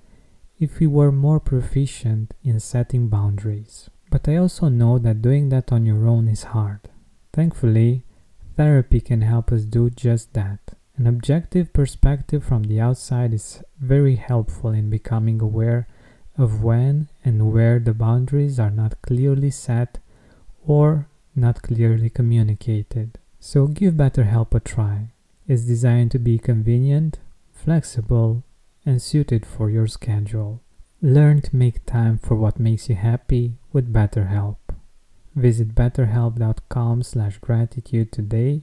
if 0.58 0.78
we 0.78 0.86
were 0.86 1.12
more 1.12 1.40
proficient 1.40 2.32
in 2.42 2.60
setting 2.60 3.08
boundaries. 3.08 3.90
But 4.10 4.28
I 4.28 4.36
also 4.36 4.68
know 4.68 4.98
that 4.98 5.22
doing 5.22 5.48
that 5.48 5.72
on 5.72 5.84
your 5.84 6.06
own 6.06 6.28
is 6.28 6.44
hard. 6.44 6.80
Thankfully, 7.32 8.04
therapy 8.56 9.00
can 9.00 9.22
help 9.22 9.50
us 9.50 9.64
do 9.64 9.90
just 9.90 10.32
that. 10.34 10.63
An 10.96 11.08
objective 11.08 11.72
perspective 11.72 12.44
from 12.44 12.64
the 12.64 12.80
outside 12.80 13.34
is 13.34 13.62
very 13.80 14.14
helpful 14.14 14.70
in 14.70 14.90
becoming 14.90 15.40
aware 15.40 15.88
of 16.38 16.62
when 16.62 17.08
and 17.24 17.52
where 17.52 17.80
the 17.80 17.94
boundaries 17.94 18.60
are 18.60 18.70
not 18.70 19.02
clearly 19.02 19.50
set 19.50 19.98
or 20.66 21.08
not 21.34 21.62
clearly 21.62 22.10
communicated. 22.10 23.18
So 23.40 23.66
give 23.66 23.94
BetterHelp 23.94 24.54
a 24.54 24.60
try. 24.60 25.08
It's 25.48 25.64
designed 25.64 26.12
to 26.12 26.18
be 26.18 26.38
convenient, 26.38 27.18
flexible, 27.52 28.44
and 28.86 29.02
suited 29.02 29.44
for 29.44 29.70
your 29.70 29.88
schedule. 29.88 30.60
Learn 31.02 31.42
to 31.42 31.56
make 31.56 31.84
time 31.86 32.18
for 32.18 32.36
what 32.36 32.60
makes 32.60 32.88
you 32.88 32.94
happy 32.94 33.54
with 33.72 33.92
BetterHelp. 33.92 34.56
Visit 35.34 35.74
betterhelp.com 35.74 37.02
slash 37.02 37.38
gratitude 37.38 38.12
today 38.12 38.62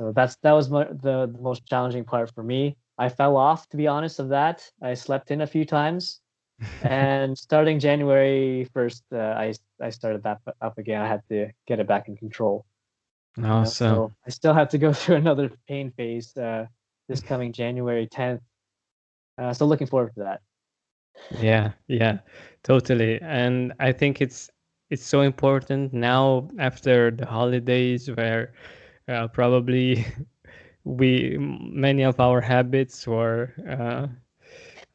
So 0.00 0.12
that's 0.12 0.36
that 0.36 0.52
was 0.52 0.70
my, 0.70 0.84
the, 0.84 1.30
the 1.30 1.38
most 1.42 1.66
challenging 1.66 2.04
part 2.04 2.34
for 2.34 2.42
me. 2.42 2.74
I 2.96 3.10
fell 3.10 3.36
off, 3.36 3.68
to 3.68 3.76
be 3.76 3.86
honest, 3.86 4.18
of 4.18 4.30
that. 4.30 4.66
I 4.82 4.94
slept 4.94 5.30
in 5.30 5.42
a 5.42 5.46
few 5.46 5.66
times, 5.66 6.20
and 6.80 7.36
starting 7.46 7.78
January 7.78 8.66
first, 8.72 9.04
uh, 9.12 9.18
I 9.36 9.52
I 9.78 9.90
started 9.90 10.22
that 10.22 10.40
up 10.62 10.78
again. 10.78 11.02
I 11.02 11.06
had 11.06 11.20
to 11.28 11.50
get 11.66 11.80
it 11.80 11.86
back 11.86 12.08
in 12.08 12.16
control. 12.16 12.64
Awesome. 13.36 13.44
You 13.44 13.52
know, 13.52 13.64
so 13.64 14.12
I 14.26 14.30
still 14.30 14.54
have 14.54 14.70
to 14.70 14.78
go 14.78 14.90
through 14.98 15.16
another 15.16 15.50
pain 15.68 15.90
phase 15.90 16.34
uh, 16.34 16.64
this 17.06 17.20
coming 17.20 17.52
January 17.52 18.06
tenth. 18.06 18.40
Uh, 19.36 19.52
so 19.52 19.66
looking 19.66 19.86
forward 19.86 20.14
to 20.14 20.20
that. 20.20 20.40
Yeah, 21.42 21.72
yeah, 21.88 22.20
totally. 22.62 23.20
And 23.20 23.74
I 23.80 23.92
think 23.92 24.22
it's 24.22 24.48
it's 24.88 25.04
so 25.04 25.20
important 25.20 25.92
now 25.92 26.48
after 26.58 27.10
the 27.10 27.26
holidays 27.26 28.10
where 28.10 28.54
uh, 29.10 29.28
probably 29.28 30.06
we 30.84 31.36
many 31.38 32.02
of 32.02 32.18
our 32.20 32.40
habits 32.40 33.06
were 33.06 33.52
uh, 33.68 34.06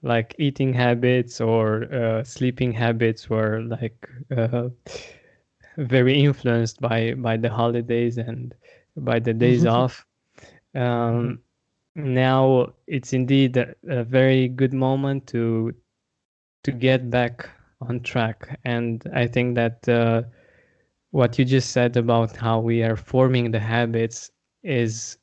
like 0.01 0.35
eating 0.39 0.73
habits 0.73 1.41
or 1.41 1.83
uh, 1.93 2.23
sleeping 2.23 2.71
habits 2.71 3.29
were 3.29 3.61
like 3.61 4.07
uh, 4.35 4.69
very 5.77 6.23
influenced 6.23 6.79
by 6.79 7.13
by 7.15 7.37
the 7.37 7.49
holidays 7.49 8.17
and 8.17 8.53
by 8.97 9.19
the 9.19 9.33
days 9.33 9.63
mm-hmm. 9.63 9.75
off. 9.75 10.05
Um, 10.73 11.39
now 11.95 12.73
it's 12.87 13.13
indeed 13.13 13.57
a, 13.57 13.73
a, 13.87 14.03
very 14.03 14.49
good 14.49 14.73
moment 14.73 15.27
to 15.27 15.73
to 16.63 16.71
get 16.71 17.09
back 17.09 17.49
on 17.81 18.01
track. 18.01 18.59
And 18.65 19.03
i 19.13 19.27
think 19.27 19.55
that 19.55 19.87
uh, 19.87 20.23
what 21.15 21.39
you 21.39 21.45
just 21.45 21.71
said 21.71 21.95
about 21.95 22.35
how 22.35 22.59
we 22.59 22.83
are 22.83 22.97
forming 22.97 23.49
the 23.51 23.59
habits 23.59 24.31
is 24.63 25.17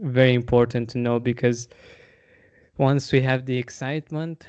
very 0.00 0.34
important 0.34 0.90
to 0.90 0.98
know 0.98 1.18
because 1.18 1.66
once 2.76 3.10
we 3.10 3.22
have 3.22 3.46
the 3.46 3.56
excitement 3.56 4.46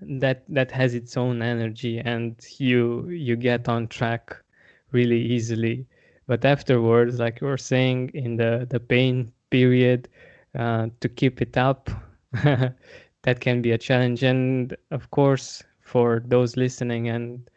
that 0.00 0.42
that 0.48 0.72
has 0.72 0.94
its 0.96 1.16
own 1.16 1.42
energy 1.42 2.00
and 2.00 2.44
you 2.58 3.08
you 3.10 3.36
get 3.36 3.68
on 3.68 3.86
track 3.86 4.36
really 4.90 5.20
easily. 5.20 5.86
But 6.26 6.44
afterwards 6.44 7.20
like 7.20 7.40
you 7.40 7.46
were 7.46 7.56
saying 7.72 8.10
in 8.14 8.36
the 8.36 8.66
the 8.68 8.80
pain 8.80 9.32
period 9.50 10.08
uh, 10.58 10.88
to 10.98 11.08
keep 11.08 11.40
it 11.40 11.56
up 11.56 11.88
that 13.22 13.38
can 13.38 13.62
be 13.62 13.70
a 13.70 13.78
challenge. 13.78 14.24
And 14.24 14.76
of 14.90 15.08
course 15.12 15.62
for 15.82 16.20
those 16.26 16.56
listening 16.56 17.08
and 17.08 17.48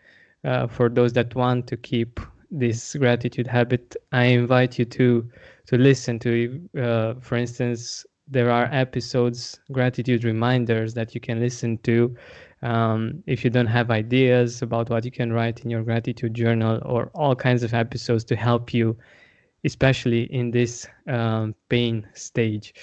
uh, 0.46 0.68
for 0.68 0.90
those 0.90 1.14
that 1.14 1.36
want 1.36 1.68
to 1.68 1.78
keep 1.78 2.20
this 2.52 2.96
gratitude 2.96 3.48
habit, 3.48 3.96
I 4.12 4.26
invite 4.26 4.78
you 4.80 4.86
to 4.86 5.30
to 5.68 5.78
listen 5.78 6.20
to. 6.20 6.62
Uh, 6.80 7.16
for 7.20 7.36
instance, 7.36 8.06
there 8.28 8.52
are 8.52 8.70
episodes, 8.72 9.60
gratitude 9.72 10.24
reminders 10.24 10.94
that 10.94 11.16
you 11.16 11.22
can 11.22 11.40
listen 11.40 11.78
to. 11.80 12.16
Um, 12.62 13.24
if 13.28 13.44
you 13.44 13.50
don't 13.50 13.68
have 13.68 13.92
ideas 13.92 14.62
about 14.62 14.90
what 14.90 15.06
you 15.06 15.12
can 15.12 15.34
write 15.34 15.62
in 15.64 15.70
your 15.70 15.84
gratitude 15.84 16.34
journal, 16.34 16.80
or 16.86 17.10
all 17.14 17.36
kinds 17.36 17.64
of 17.64 17.74
episodes 17.74 18.24
to 18.26 18.36
help 18.36 18.74
you, 18.74 18.96
especially 19.64 20.24
in 20.34 20.52
this 20.52 20.88
um, 21.08 21.56
pain 21.70 22.08
stage. 22.14 22.74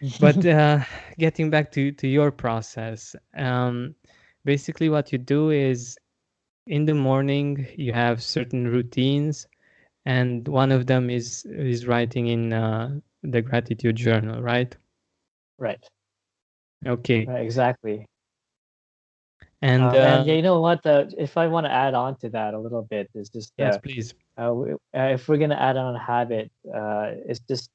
but 0.20 0.44
uh, 0.46 0.80
getting 1.18 1.50
back 1.50 1.70
to 1.72 1.92
to 1.92 2.08
your 2.08 2.30
process, 2.30 3.14
um, 3.36 3.94
basically 4.44 4.88
what 4.88 5.12
you 5.12 5.18
do 5.18 5.50
is 5.50 5.98
in 6.66 6.84
the 6.84 6.94
morning 6.94 7.66
you 7.76 7.92
have 7.92 8.22
certain 8.22 8.66
routines 8.68 9.46
and 10.04 10.46
one 10.48 10.72
of 10.72 10.86
them 10.86 11.10
is 11.10 11.44
is 11.46 11.86
writing 11.86 12.28
in 12.28 12.52
uh, 12.52 12.98
the 13.22 13.42
gratitude 13.42 13.96
journal 13.96 14.42
right? 14.42 14.76
Right. 15.58 15.82
Okay. 16.86 17.26
Right, 17.26 17.42
exactly. 17.42 18.06
And, 19.62 19.82
um, 19.82 19.88
uh, 19.94 19.98
and 19.98 20.26
you 20.26 20.42
know 20.42 20.60
what 20.60 20.84
uh, 20.86 21.04
if 21.18 21.36
i 21.36 21.46
want 21.46 21.66
to 21.66 21.72
add 21.72 21.94
on 21.94 22.16
to 22.18 22.28
that 22.30 22.54
a 22.54 22.58
little 22.58 22.82
bit 22.82 23.08
is 23.14 23.28
just 23.28 23.52
yes 23.58 23.78
please. 23.78 24.14
uh, 24.38 24.52
if 24.94 25.28
we're 25.28 25.38
going 25.38 25.50
to 25.50 25.60
add 25.60 25.76
on 25.76 25.96
a 25.96 25.98
habit 25.98 26.50
uh, 26.74 27.10
it's 27.26 27.40
just 27.48 27.70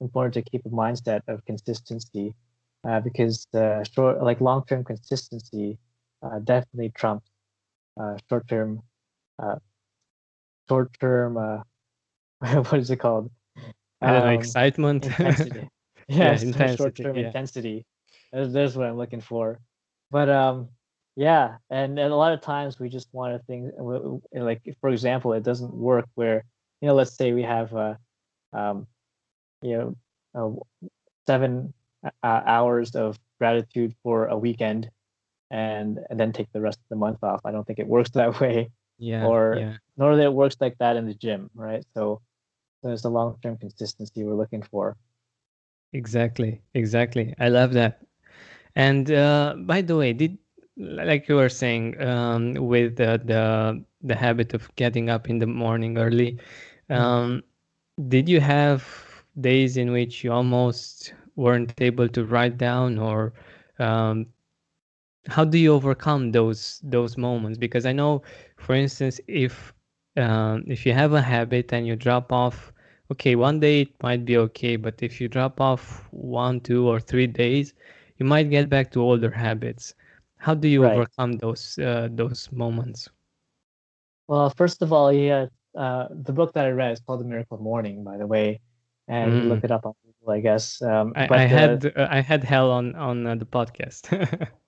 important 0.00 0.34
to 0.34 0.42
keep 0.50 0.64
a 0.66 0.68
mindset 0.68 1.22
of 1.28 1.44
consistency 1.46 2.34
because 3.02 3.46
short 3.94 4.22
like 4.22 4.40
long-term 4.40 4.84
consistency 4.84 5.78
definitely 6.44 6.90
trumps 6.90 7.26
uh, 7.30 7.35
short-term, 8.28 8.82
uh, 9.38 9.56
short-term. 10.68 11.36
Uh, 11.36 11.62
what 12.62 12.80
is 12.80 12.90
it 12.90 12.96
called? 12.96 13.30
Um, 14.02 14.28
excitement. 14.28 15.06
Intensity. 15.06 15.68
yeah, 16.08 16.32
intensity. 16.32 16.76
Short-term 16.76 17.16
yeah. 17.16 17.26
intensity. 17.26 17.86
That's, 18.32 18.52
that's 18.52 18.74
what 18.74 18.86
I'm 18.86 18.96
looking 18.96 19.20
for. 19.20 19.58
But 20.10 20.28
um, 20.28 20.68
yeah, 21.16 21.56
and, 21.70 21.98
and 21.98 22.12
a 22.12 22.16
lot 22.16 22.32
of 22.32 22.40
times 22.40 22.78
we 22.78 22.88
just 22.88 23.08
want 23.12 23.34
to 23.34 23.44
think 23.46 23.72
like, 24.32 24.62
for 24.80 24.90
example, 24.90 25.32
it 25.32 25.42
doesn't 25.42 25.74
work 25.74 26.06
where 26.14 26.44
you 26.80 26.88
know, 26.88 26.94
let's 26.94 27.16
say 27.16 27.32
we 27.32 27.42
have 27.42 27.74
uh, 27.74 27.94
um, 28.52 28.86
you 29.62 29.96
know, 30.34 30.60
uh, 30.80 30.90
seven 31.26 31.72
uh, 32.04 32.10
hours 32.22 32.94
of 32.94 33.18
gratitude 33.38 33.94
for 34.02 34.26
a 34.26 34.36
weekend 34.36 34.90
and, 35.50 35.98
and 36.10 36.18
then 36.18 36.32
take 36.32 36.52
the 36.52 36.60
rest 36.60 36.78
of 36.78 36.88
the 36.88 36.96
month 36.96 37.22
off. 37.22 37.40
I 37.44 37.52
don't 37.52 37.66
think 37.66 37.78
it 37.78 37.86
works 37.86 38.10
that 38.14 38.40
way. 38.40 38.70
Yeah. 38.98 39.26
Or 39.26 39.56
yeah. 39.58 39.76
nor 39.96 40.16
that 40.16 40.24
it 40.24 40.32
works 40.32 40.56
like 40.60 40.78
that 40.78 40.96
in 40.96 41.06
the 41.06 41.14
gym, 41.14 41.50
right? 41.54 41.84
So 41.94 42.22
there's 42.82 43.02
the 43.02 43.10
long 43.10 43.36
term 43.42 43.56
consistency 43.58 44.24
we're 44.24 44.34
looking 44.34 44.62
for. 44.62 44.96
Exactly. 45.92 46.62
Exactly. 46.74 47.34
I 47.38 47.48
love 47.48 47.72
that. 47.74 48.02
And 48.74 49.10
uh, 49.10 49.54
by 49.58 49.82
the 49.82 49.96
way, 49.96 50.12
did 50.12 50.38
like 50.76 51.28
you 51.28 51.36
were 51.36 51.48
saying 51.48 52.00
um, 52.02 52.54
with 52.54 52.96
the, 52.96 53.20
the 53.24 53.82
the 54.02 54.14
habit 54.14 54.52
of 54.52 54.74
getting 54.76 55.08
up 55.08 55.28
in 55.28 55.38
the 55.38 55.46
morning 55.46 55.96
early, 55.98 56.38
mm-hmm. 56.90 57.02
um, 57.02 57.30
mm-hmm. 57.30 58.08
did 58.08 58.28
you 58.28 58.40
have 58.40 58.86
days 59.40 59.76
in 59.76 59.90
which 59.92 60.22
you 60.22 60.32
almost 60.32 61.14
weren't 61.36 61.72
able 61.80 62.08
to 62.08 62.24
write 62.24 62.58
down 62.58 62.98
or 62.98 63.32
um, 63.78 64.26
how 65.28 65.44
do 65.44 65.58
you 65.58 65.72
overcome 65.72 66.32
those 66.32 66.80
those 66.84 67.16
moments 67.16 67.58
because 67.58 67.86
i 67.86 67.92
know 67.92 68.22
for 68.56 68.74
instance 68.74 69.20
if 69.26 69.72
um, 70.16 70.64
if 70.66 70.86
you 70.86 70.92
have 70.92 71.12
a 71.12 71.20
habit 71.20 71.72
and 71.72 71.86
you 71.86 71.96
drop 71.96 72.32
off 72.32 72.72
okay 73.12 73.36
one 73.36 73.60
day 73.60 73.82
it 73.82 74.02
might 74.02 74.24
be 74.24 74.36
okay 74.36 74.76
but 74.76 75.02
if 75.02 75.20
you 75.20 75.28
drop 75.28 75.60
off 75.60 76.06
one 76.10 76.60
two 76.60 76.88
or 76.88 77.00
three 77.00 77.26
days 77.26 77.74
you 78.18 78.26
might 78.26 78.50
get 78.50 78.68
back 78.68 78.90
to 78.90 79.02
older 79.02 79.30
habits 79.30 79.94
how 80.38 80.54
do 80.54 80.68
you 80.68 80.82
right. 80.82 80.92
overcome 80.92 81.32
those 81.38 81.78
uh, 81.78 82.08
those 82.12 82.48
moments 82.52 83.08
well 84.28 84.50
first 84.50 84.82
of 84.82 84.92
all 84.92 85.12
yeah 85.12 85.46
uh, 85.76 86.06
the 86.22 86.32
book 86.32 86.52
that 86.54 86.64
i 86.64 86.70
read 86.70 86.92
is 86.92 87.00
called 87.00 87.20
the 87.20 87.24
miracle 87.24 87.58
morning 87.58 88.02
by 88.02 88.16
the 88.16 88.26
way 88.26 88.60
and 89.08 89.32
mm. 89.32 89.48
look 89.48 89.62
it 89.62 89.70
up 89.70 89.86
on 89.86 89.92
Google, 90.04 90.34
i 90.34 90.40
guess 90.40 90.80
um, 90.82 91.12
I, 91.14 91.28
I 91.30 91.46
had 91.46 91.92
uh, 91.96 92.08
i 92.10 92.20
had 92.20 92.42
Hal 92.42 92.70
on 92.70 92.94
on 92.96 93.26
uh, 93.26 93.34
the 93.34 93.46
podcast 93.46 94.08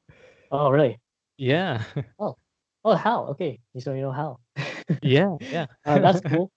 Oh, 0.50 0.70
really? 0.70 0.98
Yeah. 1.36 1.82
Oh, 2.18 2.36
oh, 2.84 2.94
Hal? 2.94 3.28
Okay, 3.30 3.60
so 3.78 3.92
you 3.92 4.02
know 4.02 4.12
Hal? 4.12 4.40
yeah, 5.02 5.36
yeah. 5.52 5.66
uh, 5.84 5.98
that's 5.98 6.20
cool. 6.26 6.50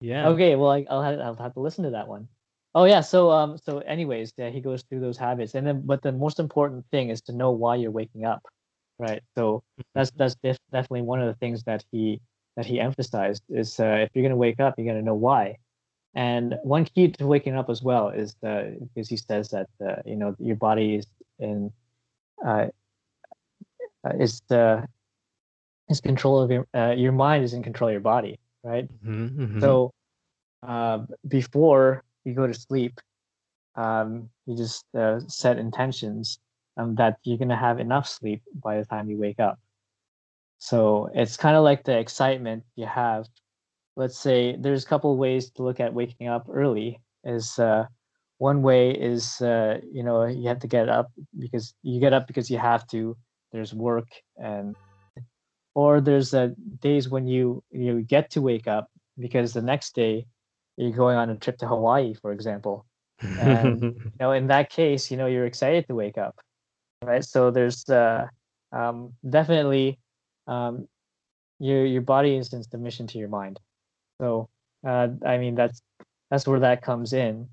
Yeah. 0.00 0.28
Okay, 0.28 0.56
well, 0.56 0.70
I, 0.70 0.86
will 0.88 1.02
have, 1.02 1.18
I'll 1.20 1.34
have 1.36 1.54
to 1.54 1.60
listen 1.60 1.84
to 1.84 1.90
that 1.90 2.08
one. 2.08 2.28
Oh 2.74 2.84
yeah. 2.84 3.00
So 3.00 3.30
um. 3.30 3.58
So 3.58 3.78
anyways, 3.80 4.32
yeah, 4.36 4.48
he 4.48 4.60
goes 4.60 4.82
through 4.82 5.00
those 5.00 5.18
habits, 5.18 5.54
and 5.54 5.66
then 5.66 5.82
but 5.84 6.02
the 6.02 6.12
most 6.12 6.38
important 6.38 6.86
thing 6.90 7.10
is 7.10 7.20
to 7.22 7.32
know 7.32 7.50
why 7.50 7.76
you're 7.76 7.90
waking 7.90 8.24
up, 8.24 8.42
right? 8.98 9.22
So 9.36 9.56
mm-hmm. 9.56 9.82
that's 9.94 10.10
that's 10.12 10.36
def- 10.36 10.58
definitely 10.70 11.02
one 11.02 11.20
of 11.20 11.26
the 11.26 11.34
things 11.34 11.62
that 11.64 11.84
he 11.92 12.20
that 12.56 12.64
he 12.64 12.80
emphasized 12.80 13.42
is 13.50 13.78
uh, 13.78 14.06
if 14.06 14.10
you're 14.14 14.22
gonna 14.22 14.36
wake 14.36 14.60
up, 14.60 14.74
you're 14.78 14.86
gonna 14.86 15.02
know 15.02 15.14
why. 15.14 15.58
And 16.14 16.58
one 16.62 16.84
key 16.84 17.08
to 17.08 17.26
waking 17.26 17.56
up 17.56 17.68
as 17.68 17.82
well 17.82 18.08
is 18.08 18.34
uh, 18.42 18.64
because 18.94 19.08
he 19.08 19.16
says 19.16 19.50
that 19.50 19.68
uh, 19.86 19.96
you 20.06 20.16
know 20.16 20.34
your 20.38 20.56
body 20.56 20.96
is 20.96 21.06
in 21.38 21.72
uh, 22.44 22.68
uh, 24.04 24.12
is 24.18 24.42
the 24.48 24.86
is 25.88 26.00
control 26.00 26.40
of 26.40 26.50
your 26.50 26.66
uh, 26.74 26.94
your 26.96 27.12
mind 27.12 27.44
is 27.44 27.52
in 27.54 27.62
control 27.62 27.88
of 27.88 27.92
your 27.92 28.00
body, 28.00 28.38
right? 28.62 28.88
Mm-hmm, 29.04 29.42
mm-hmm. 29.42 29.60
So 29.60 29.92
uh, 30.66 31.00
before 31.28 32.02
you 32.24 32.34
go 32.34 32.46
to 32.46 32.54
sleep, 32.54 33.00
um, 33.74 34.28
you 34.46 34.56
just 34.56 34.84
uh, 34.94 35.20
set 35.26 35.58
intentions 35.58 36.38
um, 36.76 36.94
that 36.96 37.18
you're 37.24 37.38
gonna 37.38 37.56
have 37.56 37.80
enough 37.80 38.08
sleep 38.08 38.42
by 38.54 38.78
the 38.78 38.84
time 38.84 39.08
you 39.10 39.18
wake 39.18 39.40
up. 39.40 39.58
So 40.58 41.10
it's 41.12 41.36
kind 41.36 41.56
of 41.56 41.64
like 41.64 41.84
the 41.84 41.98
excitement 41.98 42.62
you 42.76 42.86
have. 42.86 43.26
Let's 43.96 44.18
say 44.18 44.56
there's 44.56 44.84
a 44.84 44.86
couple 44.86 45.16
ways 45.16 45.50
to 45.50 45.62
look 45.62 45.80
at 45.80 45.92
waking 45.92 46.28
up 46.28 46.46
early. 46.48 47.00
Is 47.24 47.58
uh, 47.58 47.86
one 48.38 48.62
way 48.62 48.92
is 48.92 49.40
uh, 49.40 49.80
you 49.92 50.02
know 50.02 50.24
you 50.24 50.48
have 50.48 50.60
to 50.60 50.68
get 50.68 50.88
up 50.88 51.10
because 51.38 51.74
you 51.82 52.00
get 52.00 52.12
up 52.12 52.26
because 52.26 52.50
you 52.50 52.58
have 52.58 52.86
to. 52.88 53.16
There's 53.52 53.74
work 53.74 54.08
and 54.36 54.76
or 55.74 56.00
there's 56.00 56.34
uh, 56.34 56.50
days 56.80 57.08
when 57.08 57.26
you 57.26 57.62
you 57.70 58.02
get 58.02 58.30
to 58.30 58.42
wake 58.42 58.66
up 58.66 58.88
because 59.18 59.52
the 59.52 59.62
next 59.62 59.94
day 59.94 60.26
you're 60.76 60.90
going 60.90 61.16
on 61.16 61.30
a 61.30 61.36
trip 61.36 61.58
to 61.58 61.66
Hawaii, 61.66 62.14
for 62.14 62.32
example. 62.32 62.86
And 63.38 63.82
you 63.82 64.10
know, 64.20 64.32
in 64.32 64.46
that 64.48 64.70
case, 64.70 65.10
you 65.10 65.16
know, 65.16 65.26
you're 65.26 65.46
excited 65.46 65.86
to 65.88 65.94
wake 65.94 66.18
up, 66.18 66.38
right? 67.02 67.24
So 67.24 67.50
there's 67.50 67.88
uh, 67.88 68.26
um, 68.72 69.12
definitely 69.28 69.98
um, 70.46 70.88
your 71.58 71.84
your 71.84 72.02
body 72.02 72.36
is 72.36 72.52
in 72.52 72.62
submission 72.62 73.06
to 73.08 73.18
your 73.18 73.28
mind. 73.28 73.60
So 74.20 74.48
uh, 74.86 75.08
I 75.24 75.38
mean, 75.38 75.54
that's 75.54 75.80
that's 76.30 76.46
where 76.46 76.60
that 76.60 76.82
comes 76.82 77.12
in. 77.12 77.48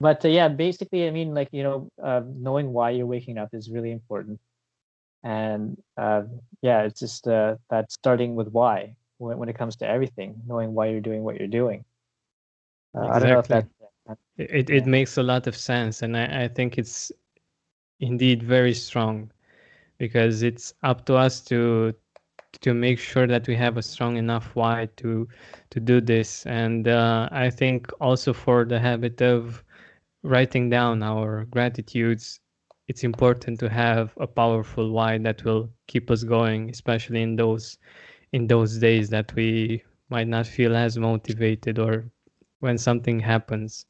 But 0.00 0.24
uh, 0.24 0.28
yeah, 0.28 0.48
basically, 0.48 1.08
I 1.08 1.10
mean, 1.10 1.34
like 1.34 1.48
you 1.52 1.62
know, 1.62 1.88
uh, 2.02 2.22
knowing 2.24 2.72
why 2.72 2.90
you're 2.90 3.06
waking 3.06 3.38
up 3.38 3.50
is 3.52 3.70
really 3.70 3.90
important. 3.90 4.40
And 5.22 5.76
uh, 5.96 6.22
yeah, 6.62 6.82
it's 6.82 7.00
just 7.00 7.26
uh, 7.28 7.56
that 7.70 7.90
starting 7.92 8.34
with 8.34 8.48
why 8.48 8.94
when, 9.18 9.38
when 9.38 9.48
it 9.48 9.56
comes 9.56 9.76
to 9.76 9.86
everything, 9.88 10.40
knowing 10.46 10.74
why 10.74 10.86
you're 10.88 11.00
doing 11.00 11.22
what 11.24 11.36
you're 11.38 11.48
doing. 11.48 11.84
Uh, 12.94 13.08
I 13.08 13.18
don't 13.18 13.28
know 13.30 13.38
if 13.38 13.48
that 13.48 13.66
Exactly. 13.66 14.16
it, 14.38 14.70
it 14.70 14.86
yeah. 14.86 14.86
makes 14.86 15.16
a 15.16 15.22
lot 15.22 15.46
of 15.46 15.56
sense 15.56 16.02
and 16.02 16.16
I, 16.16 16.44
I 16.44 16.48
think 16.48 16.78
it's 16.78 17.12
indeed 18.00 18.42
very 18.42 18.74
strong 18.74 19.30
because 19.98 20.42
it's 20.42 20.74
up 20.82 21.04
to 21.06 21.16
us 21.16 21.40
to 21.46 21.94
to 22.60 22.74
make 22.74 22.98
sure 22.98 23.26
that 23.26 23.46
we 23.48 23.54
have 23.56 23.76
a 23.76 23.82
strong 23.82 24.16
enough 24.16 24.54
why 24.54 24.88
to 24.96 25.28
to 25.70 25.80
do 25.80 26.00
this 26.00 26.46
and 26.46 26.88
uh, 26.88 27.28
i 27.32 27.50
think 27.50 27.90
also 28.00 28.32
for 28.32 28.64
the 28.64 28.78
habit 28.78 29.20
of 29.22 29.64
writing 30.22 30.70
down 30.70 31.02
our 31.02 31.44
gratitudes 31.46 32.40
it's 32.88 33.04
important 33.04 33.60
to 33.60 33.68
have 33.70 34.14
a 34.20 34.26
powerful 34.26 34.90
why 34.90 35.18
that 35.18 35.44
will 35.44 35.70
keep 35.88 36.10
us 36.10 36.24
going 36.24 36.70
especially 36.70 37.22
in 37.22 37.36
those 37.36 37.78
in 38.32 38.46
those 38.48 38.78
days 38.78 39.10
that 39.10 39.34
we 39.36 39.82
might 40.10 40.28
not 40.28 40.46
feel 40.46 40.76
as 40.76 40.98
motivated 40.98 41.78
or 41.78 42.10
when 42.60 42.78
something 42.78 43.20
happens 43.20 43.86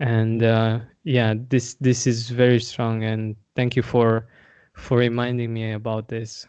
and 0.00 0.42
uh, 0.42 0.80
yeah 1.04 1.34
this 1.48 1.74
this 1.74 2.06
is 2.06 2.30
very 2.30 2.60
strong 2.60 3.04
and 3.04 3.36
thank 3.56 3.76
you 3.76 3.82
for 3.82 4.28
for 4.74 4.98
reminding 4.98 5.52
me 5.52 5.72
about 5.72 6.08
this 6.08 6.46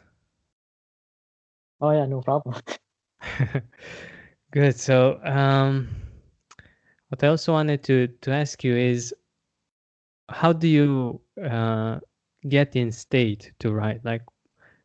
Oh 1.81 1.91
yeah, 1.91 2.05
no 2.05 2.21
problem. 2.21 2.55
good 4.51 4.75
so 4.75 5.19
um 5.23 5.89
what 7.09 7.23
i 7.23 7.27
also 7.27 7.53
wanted 7.53 7.83
to 7.83 8.07
to 8.21 8.31
ask 8.31 8.63
you 8.63 8.75
is 8.75 9.13
how 10.29 10.53
do 10.53 10.67
you 10.67 11.21
uh, 11.43 11.99
get 12.47 12.75
in 12.75 12.91
state 12.91 13.51
to 13.59 13.73
write? 13.73 14.03
Like 14.03 14.23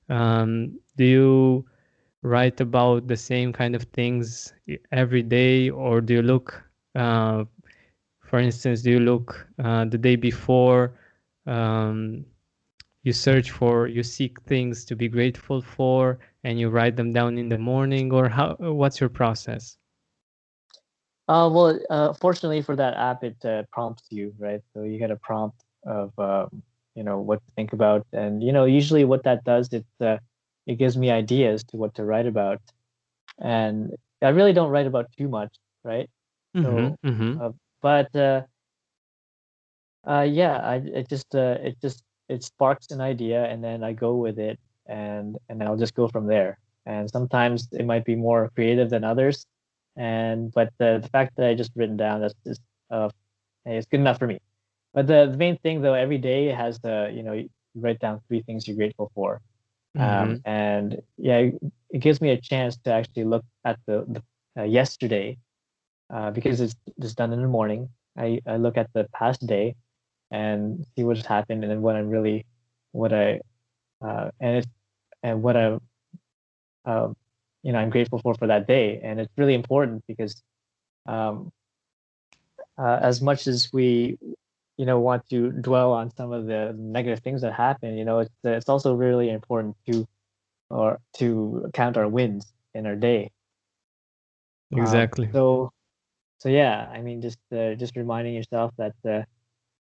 um 0.08 0.78
do 0.96 1.04
you 1.04 1.64
write 2.22 2.60
about 2.60 3.06
the 3.06 3.16
same 3.16 3.52
kind 3.52 3.74
of 3.74 3.82
things 3.84 4.52
every 4.92 5.22
day? 5.22 5.70
Or 5.70 6.00
do 6.00 6.14
you 6.14 6.22
look 6.22 6.62
uh, 6.94 7.44
for 8.20 8.38
instance 8.38 8.82
do 8.82 8.90
you 8.90 9.00
look 9.00 9.46
uh, 9.62 9.84
the 9.84 9.98
day 9.98 10.16
before 10.16 10.94
um, 11.46 12.24
you 13.02 13.12
search 13.12 13.50
for 13.50 13.86
you 13.86 14.02
seek 14.02 14.40
things 14.42 14.84
to 14.86 14.96
be 14.96 15.08
grateful 15.08 15.60
for 15.60 16.18
and 16.44 16.58
you 16.58 16.68
write 16.70 16.96
them 16.96 17.12
down 17.12 17.38
in 17.38 17.48
the 17.48 17.58
morning? 17.58 18.12
Or 18.12 18.28
how 18.28 18.56
what's 18.58 19.00
your 19.00 19.10
process? 19.10 19.76
Uh, 21.26 21.48
well, 21.50 21.78
uh, 21.88 22.12
fortunately 22.12 22.60
for 22.60 22.76
that 22.76 22.94
app, 22.94 23.24
it 23.24 23.42
uh, 23.44 23.62
prompts 23.72 24.04
you, 24.10 24.34
right? 24.38 24.60
So 24.74 24.82
you 24.82 24.98
get 24.98 25.10
a 25.10 25.16
prompt 25.16 25.63
of, 25.86 26.12
um, 26.18 26.62
you 26.94 27.02
know, 27.04 27.20
what 27.20 27.40
to 27.44 27.52
think 27.56 27.72
about, 27.72 28.06
and 28.12 28.42
you 28.42 28.52
know, 28.52 28.64
usually 28.64 29.04
what 29.04 29.24
that 29.24 29.44
does, 29.44 29.68
it 29.72 29.84
uh, 30.00 30.18
it 30.66 30.76
gives 30.76 30.96
me 30.96 31.10
ideas 31.10 31.64
to 31.64 31.76
what 31.76 31.94
to 31.96 32.04
write 32.04 32.26
about, 32.26 32.60
and 33.40 33.92
I 34.22 34.28
really 34.30 34.52
don't 34.52 34.70
write 34.70 34.86
about 34.86 35.10
too 35.16 35.28
much, 35.28 35.54
right? 35.84 36.08
So, 36.62 36.94
hmm 37.02 37.10
hmm 37.10 37.36
uh, 37.40 37.50
but 37.82 38.14
uh, 38.16 38.42
uh, 40.08 40.26
yeah, 40.28 40.56
I 40.58 40.76
it 40.76 41.08
just 41.08 41.34
uh, 41.34 41.58
it 41.62 41.76
just 41.80 42.02
it 42.28 42.42
sparks 42.44 42.90
an 42.90 43.00
idea, 43.00 43.44
and 43.44 43.62
then 43.62 43.82
I 43.82 43.92
go 43.92 44.14
with 44.16 44.38
it, 44.38 44.58
and 44.86 45.36
and 45.48 45.62
I'll 45.62 45.76
just 45.76 45.94
go 45.94 46.08
from 46.08 46.26
there. 46.26 46.58
And 46.86 47.10
sometimes 47.10 47.68
it 47.72 47.84
might 47.86 48.04
be 48.04 48.14
more 48.16 48.50
creative 48.54 48.90
than 48.90 49.04
others, 49.04 49.46
and 49.96 50.52
but 50.52 50.70
the 50.78 51.00
the 51.02 51.08
fact 51.08 51.36
that 51.36 51.48
I 51.48 51.54
just 51.54 51.72
written 51.76 51.96
down 51.96 52.20
that's 52.20 52.34
just 52.46 52.60
uh, 52.90 53.08
hey, 53.64 53.76
it's 53.78 53.86
good 53.88 54.00
enough 54.00 54.18
for 54.18 54.26
me. 54.26 54.38
But 54.94 55.08
the, 55.08 55.28
the 55.30 55.36
main 55.36 55.58
thing 55.58 55.82
though, 55.82 55.94
every 55.94 56.18
day 56.18 56.46
has 56.46 56.78
the 56.80 57.12
you 57.14 57.22
know 57.24 57.32
you 57.32 57.50
write 57.76 57.98
down 57.98 58.20
three 58.28 58.42
things 58.42 58.66
you're 58.68 58.76
grateful 58.76 59.10
for, 59.14 59.40
um, 59.98 60.40
and 60.44 61.02
yeah, 61.18 61.38
it, 61.38 61.54
it 61.90 61.98
gives 61.98 62.20
me 62.20 62.30
a 62.30 62.40
chance 62.40 62.76
to 62.84 62.92
actually 62.92 63.24
look 63.24 63.44
at 63.64 63.78
the, 63.86 64.04
the 64.08 64.22
uh, 64.62 64.64
yesterday 64.64 65.36
uh, 66.12 66.30
because 66.30 66.60
it's 66.60 66.76
just 67.00 67.16
done 67.16 67.32
in 67.32 67.42
the 67.42 67.48
morning. 67.48 67.88
I, 68.16 68.40
I 68.46 68.56
look 68.56 68.76
at 68.76 68.88
the 68.94 69.08
past 69.12 69.44
day 69.46 69.74
and 70.30 70.86
see 70.96 71.04
what's 71.04 71.26
happened 71.26 71.64
and 71.64 71.70
then 71.70 71.82
what 71.82 71.96
I'm 71.96 72.08
really 72.08 72.46
what 72.92 73.12
I 73.12 73.40
uh, 74.04 74.30
and 74.40 74.58
it's 74.58 74.68
and 75.22 75.42
what 75.42 75.56
I 75.56 75.78
um, 76.84 77.16
you 77.62 77.72
know 77.72 77.78
I'm 77.78 77.90
grateful 77.90 78.20
for 78.20 78.34
for 78.34 78.46
that 78.46 78.68
day. 78.68 79.00
And 79.02 79.20
it's 79.20 79.32
really 79.36 79.54
important 79.54 80.04
because 80.06 80.40
um, 81.06 81.50
uh, 82.78 82.98
as 83.02 83.20
much 83.20 83.46
as 83.46 83.70
we 83.72 84.18
you 84.76 84.86
know 84.86 84.98
want 84.98 85.28
to 85.30 85.50
dwell 85.52 85.92
on 85.92 86.10
some 86.16 86.32
of 86.32 86.46
the 86.46 86.74
negative 86.78 87.20
things 87.20 87.42
that 87.42 87.52
happen 87.52 87.96
you 87.96 88.04
know 88.04 88.20
it's 88.20 88.34
it's 88.44 88.68
also 88.68 88.94
really 88.94 89.30
important 89.30 89.76
to 89.86 90.06
or 90.70 90.98
to 91.16 91.70
count 91.74 91.96
our 91.96 92.08
wins 92.08 92.52
in 92.74 92.86
our 92.86 92.96
day 92.96 93.30
um, 94.74 94.80
exactly 94.80 95.28
so 95.32 95.70
so 96.38 96.48
yeah 96.48 96.88
i 96.92 97.00
mean 97.00 97.20
just 97.22 97.38
uh, 97.52 97.74
just 97.74 97.96
reminding 97.96 98.34
yourself 98.34 98.72
that 98.76 98.94
uh, 99.08 99.22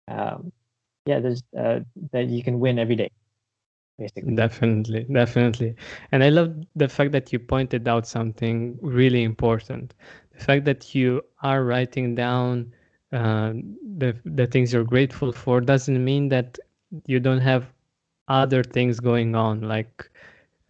um, 0.09 0.53
yeah 1.07 1.18
there's 1.20 1.42
uh, 1.59 1.81
that 2.12 2.29
you 2.29 2.42
can 2.42 2.61
win 2.61 2.79
every 2.79 2.96
day 2.96 3.11
basically 3.99 4.35
Definitely, 4.35 5.05
definitely. 5.12 5.75
And 6.12 6.22
I 6.25 6.29
love 6.31 6.55
the 6.75 6.88
fact 6.88 7.12
that 7.12 7.33
you 7.33 7.38
pointed 7.38 7.87
out 7.88 8.07
something 8.07 8.79
really 8.83 9.22
important. 9.22 9.94
The 10.33 10.44
fact 10.44 10.64
that 10.66 10.94
you 10.94 11.22
are 11.42 11.64
writing 11.64 12.14
down 12.14 12.72
uh, 13.17 13.53
the 13.99 14.17
the 14.25 14.47
things 14.47 14.73
you're 14.73 14.85
grateful 14.97 15.33
for 15.33 15.61
doesn't 15.61 16.05
mean 16.05 16.29
that 16.31 16.59
you 17.07 17.21
don't 17.21 17.41
have 17.41 17.73
other 18.29 18.63
things 18.65 19.01
going 19.01 19.35
on, 19.35 19.63
like 19.63 20.11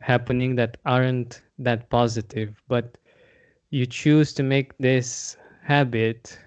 happening 0.00 0.56
that 0.56 0.76
aren't 0.86 1.42
that 1.58 1.90
positive, 1.90 2.62
but 2.68 2.98
you 3.70 3.86
choose 3.86 4.32
to 4.34 4.42
make 4.42 4.76
this 4.78 5.36
habit, 5.62 6.38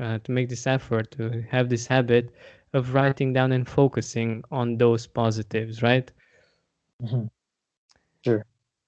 uh, 0.00 0.18
to 0.24 0.32
make 0.32 0.48
this 0.48 0.66
effort, 0.66 1.10
to 1.12 1.42
have 1.50 1.68
this 1.70 1.86
habit 1.86 2.34
of 2.74 2.94
writing 2.94 3.32
down 3.32 3.52
and 3.52 3.68
focusing 3.68 4.42
on 4.50 4.78
those 4.78 5.06
positives, 5.06 5.82
right? 5.82 6.12
Mhm. 7.00 7.30
sure 8.24 8.44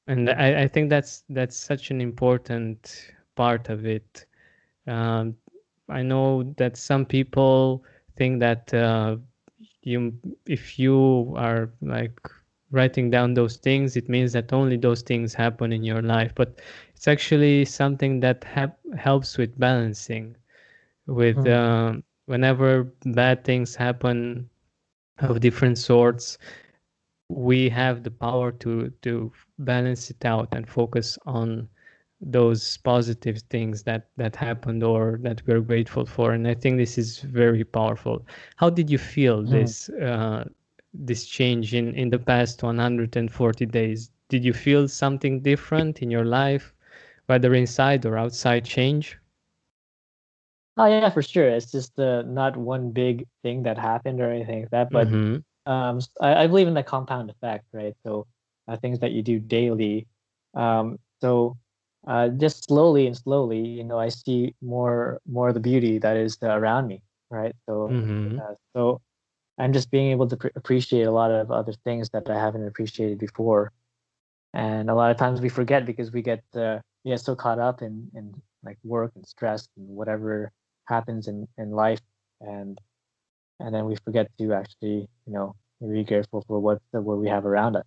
and 0.07 0.31
I, 0.31 0.63
I 0.63 0.69
think 0.69 0.91
that's 0.91 1.25
that's 1.31 1.57
such 1.57 1.91
an 1.91 2.01
important 2.01 3.13
part 3.37 3.69
of 3.71 3.87
it. 3.87 4.27
Um, 4.87 5.37
I 5.89 6.03
know 6.03 6.55
that 6.59 6.77
some 6.77 7.05
people 7.07 7.85
think 8.17 8.41
that 8.41 8.73
uh, 8.75 9.17
you 9.83 10.13
if 10.47 10.79
you 10.79 11.35
are 11.37 11.71
like 11.83 12.19
writing 12.71 13.11
down 13.11 13.35
those 13.35 13.57
things, 13.57 13.97
it 13.97 14.09
means 14.09 14.33
that 14.33 14.53
only 14.53 14.77
those 14.77 15.03
things 15.03 15.35
happen 15.35 15.73
in 15.73 15.85
your 15.85 16.03
life. 16.03 16.33
But 16.35 16.61
it's 16.95 17.09
actually 17.09 17.65
something 17.65 18.21
that 18.21 18.45
hap- 18.45 18.79
helps 18.99 19.39
with 19.39 19.59
balancing. 19.59 20.37
With 21.07 21.47
Mhm. 21.47 21.47
um, 21.47 22.03
whenever 22.27 22.93
bad 23.05 23.45
things 23.45 23.77
happen 23.77 24.49
of 25.19 25.41
different 25.41 25.79
sorts, 25.79 26.39
we 27.29 27.69
have 27.71 28.03
the 28.05 28.11
power 28.11 28.53
to 28.53 28.91
to 29.03 29.33
balance 29.59 30.11
it 30.11 30.25
out 30.25 30.49
and 30.53 30.69
focus 30.69 31.19
on 31.27 31.69
those 32.21 32.77
positive 32.79 33.39
things 33.51 33.83
that 33.85 34.09
that 34.17 34.35
happened 34.37 34.83
or 34.83 35.19
that 35.23 35.43
we're 35.47 35.61
grateful 35.61 36.05
for 36.05 36.33
and 36.33 36.47
i 36.49 36.55
think 36.55 36.77
this 36.77 36.99
is 36.99 37.21
very 37.21 37.65
powerful 37.65 38.25
how 38.57 38.69
did 38.71 38.91
you 38.91 38.99
feel 38.99 39.43
Mhm. 39.45 39.73
this 39.73 39.89
uh, 39.91 40.45
this 40.95 41.27
change 41.27 41.75
in 41.75 41.95
in 41.95 42.11
the 42.11 42.19
past 42.19 42.63
140 42.63 43.67
days 43.67 44.11
did 44.29 44.45
you 44.45 44.53
feel 44.53 44.89
something 44.89 45.41
different 45.41 46.03
in 46.03 46.11
your 46.11 46.25
life 46.25 46.75
whether 47.27 47.55
inside 47.55 48.05
or 48.07 48.17
outside 48.19 48.65
change 48.65 49.19
Oh 50.77 50.87
yeah, 50.87 51.11
for 51.11 51.23
sure. 51.23 51.49
It's 51.49 51.71
just 51.73 51.99
uh, 51.99 52.23
not 52.23 52.57
one 52.57 52.91
big 52.93 53.27
thing 53.43 53.63
that 53.65 53.79
happened 53.79 54.21
or 54.21 54.31
anything 54.31 54.61
like 54.63 54.71
that. 54.71 54.93
But 54.93 55.11
Mhm. 55.11 55.43
um, 55.67 56.01
I, 56.21 56.45
I 56.45 56.47
believe 56.47 56.69
in 56.69 56.75
the 56.75 56.83
compound 56.83 57.31
effect, 57.31 57.65
right? 57.73 57.95
So 58.05 58.27
uh, 58.69 58.77
things 58.77 59.01
that 59.01 59.13
you 59.13 59.23
do 59.23 59.41
daily. 59.41 60.07
Um, 60.55 60.99
so 61.21 61.57
uh, 62.09 62.31
just 62.31 62.67
slowly 62.67 63.07
and 63.07 63.17
slowly, 63.17 63.61
you 63.61 63.85
know, 63.85 63.99
I 64.01 64.11
see 64.11 64.55
more 64.63 65.21
more 65.27 65.49
of 65.51 65.55
the 65.55 65.61
beauty 65.61 65.99
that 66.01 66.17
is 66.17 66.39
uh, 66.43 66.49
around 66.49 66.89
me, 66.89 67.03
right? 67.31 67.55
So 67.69 67.95
Mhm. 67.95 68.43
uh, 68.43 68.55
so 68.75 69.03
I'm 69.59 69.73
just 69.73 69.91
being 69.91 70.11
able 70.13 70.29
to 70.29 70.37
pre- 70.37 70.51
appreciate 70.57 71.07
a 71.07 71.13
lot 71.13 71.31
of 71.33 71.51
other 71.53 71.73
things 71.85 72.11
that 72.11 72.31
I 72.31 72.39
haven't 72.39 72.67
appreciated 72.67 73.19
before. 73.19 73.73
And 74.55 74.91
a 74.91 74.95
lot 74.95 75.11
of 75.13 75.19
times 75.19 75.41
we 75.41 75.51
forget 75.51 75.87
because 75.87 76.13
we 76.13 76.23
get 76.23 76.43
uh, 76.57 76.81
we 77.05 77.13
get 77.13 77.21
so 77.21 77.37
caught 77.37 77.59
up 77.61 77.83
in 77.83 78.11
in 78.15 78.35
like 78.65 78.79
work 78.85 79.13
and 79.17 79.27
stress 79.27 79.69
and 79.77 79.89
whatever 79.89 80.53
happens 80.87 81.29
in 81.29 81.49
in 81.59 81.71
life, 81.73 82.01
and 82.41 82.79
and 83.61 83.75
then 83.75 83.87
we 83.87 83.97
forget 83.97 84.29
to 84.39 84.53
actually 84.55 85.09
you 85.27 85.33
know 85.35 85.55
be 85.81 86.05
grateful 86.05 86.43
for 86.49 86.61
what 86.61 86.81
what 86.93 87.19
we 87.19 87.29
have 87.29 87.47
around 87.47 87.77
us. 87.77 87.87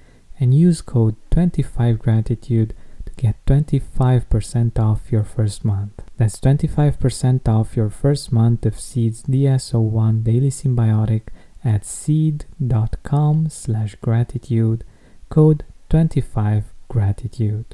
and 0.41 0.53
use 0.53 0.81
code 0.81 1.15
25gratitude 1.29 2.71
to 3.05 3.13
get 3.15 3.35
25% 3.45 4.79
off 4.79 5.11
your 5.11 5.23
first 5.23 5.63
month. 5.63 5.93
That's 6.17 6.39
25% 6.39 7.47
off 7.47 7.77
your 7.77 7.89
first 7.89 8.31
month 8.31 8.65
of 8.65 8.79
Seed's 8.79 9.23
DS01 9.23 10.23
Daily 10.23 10.49
Synbiotic 10.49 11.27
at 11.63 11.85
seed.com 11.85 13.49
slash 13.49 13.95
gratitude, 14.01 14.83
code 15.29 15.63
25gratitude. 15.91 17.65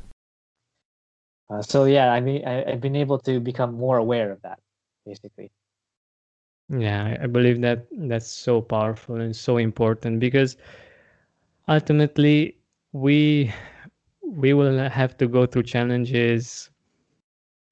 Uh, 1.50 1.62
so 1.62 1.86
yeah, 1.86 2.12
I 2.12 2.20
mean, 2.20 2.46
I, 2.46 2.72
I've 2.74 2.82
been 2.82 2.98
able 2.98 3.20
to 3.20 3.40
become 3.40 3.74
more 3.76 3.98
aware 3.98 4.32
of 4.32 4.42
that, 4.42 4.60
basically. 5.06 5.50
Yeah, 6.70 7.06
I- 7.06 7.24
I 7.24 7.28
believe 7.28 7.62
that 7.62 7.88
that's 7.94 8.28
so 8.28 8.60
powerful 8.62 9.16
and 9.16 9.34
so 9.34 9.56
important 9.56 10.20
because 10.20 10.58
ultimately 11.68 12.58
we 12.92 13.52
we 14.22 14.54
will 14.54 14.90
have 14.90 15.18
to 15.18 15.28
go 15.28 15.46
through 15.46 15.64
challenges 15.64 16.70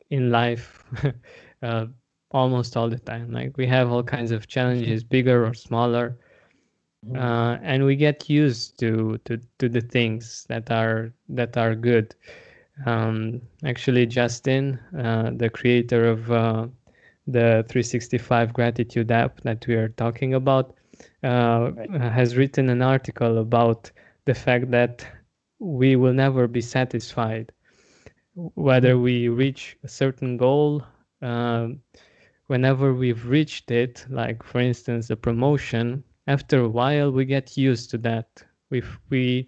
in 0.09 0.31
life 0.31 0.83
uh, 1.63 1.85
almost 2.31 2.75
all 2.77 2.89
the 2.89 2.99
time. 2.99 3.31
Like 3.31 3.57
we 3.57 3.67
have 3.67 3.91
all 3.91 4.03
kinds 4.03 4.31
of 4.31 4.47
challenges, 4.47 5.03
bigger 5.03 5.45
or 5.45 5.53
smaller, 5.53 6.17
Mhm. 7.05 7.17
uh, 7.17 7.57
and 7.61 7.85
we 7.85 7.95
get 7.95 8.29
used 8.29 8.79
to 8.79 9.17
to 9.25 9.37
to 9.59 9.69
the 9.69 9.81
things 9.81 10.45
that 10.49 10.71
are 10.71 11.13
that 11.29 11.57
are 11.57 11.75
good. 11.75 12.15
Um, 12.85 13.41
actually, 13.63 14.05
Justin, 14.07 14.79
uh, 14.97 15.31
the 15.35 15.49
creator 15.49 16.05
of 16.07 16.31
uh, 16.31 16.67
the 17.27 17.65
365 17.69 18.53
gratitude 18.53 19.11
app 19.11 19.41
that 19.41 19.65
we 19.67 19.75
are 19.75 19.89
talking 19.89 20.33
about, 20.33 20.75
uh, 21.23 21.71
Right. 21.75 21.91
has 21.99 22.35
written 22.37 22.69
an 22.69 22.81
article 22.81 23.37
about 23.37 23.91
the 24.25 24.33
fact 24.33 24.71
that 24.71 25.05
we 25.59 25.95
will 25.95 26.13
never 26.13 26.47
be 26.47 26.61
satisfied. 26.61 27.51
Whether 28.35 28.97
we 28.97 29.27
reach 29.29 29.77
a 29.83 29.87
certain 29.87 30.37
goal 30.37 30.83
um, 31.21 31.81
whenever 32.47 32.93
we've 32.93 33.27
reached 33.27 33.71
it 33.71 34.05
like 34.09 34.43
for 34.43 34.59
instance 34.59 35.09
a 35.09 35.15
promotion 35.15 36.03
after 36.27 36.59
a 36.59 36.69
while 36.69 37.11
we 37.11 37.25
get 37.25 37.57
used 37.57 37.89
to 37.91 37.97
that. 37.99 38.43
We 38.69 38.81
we 39.09 39.47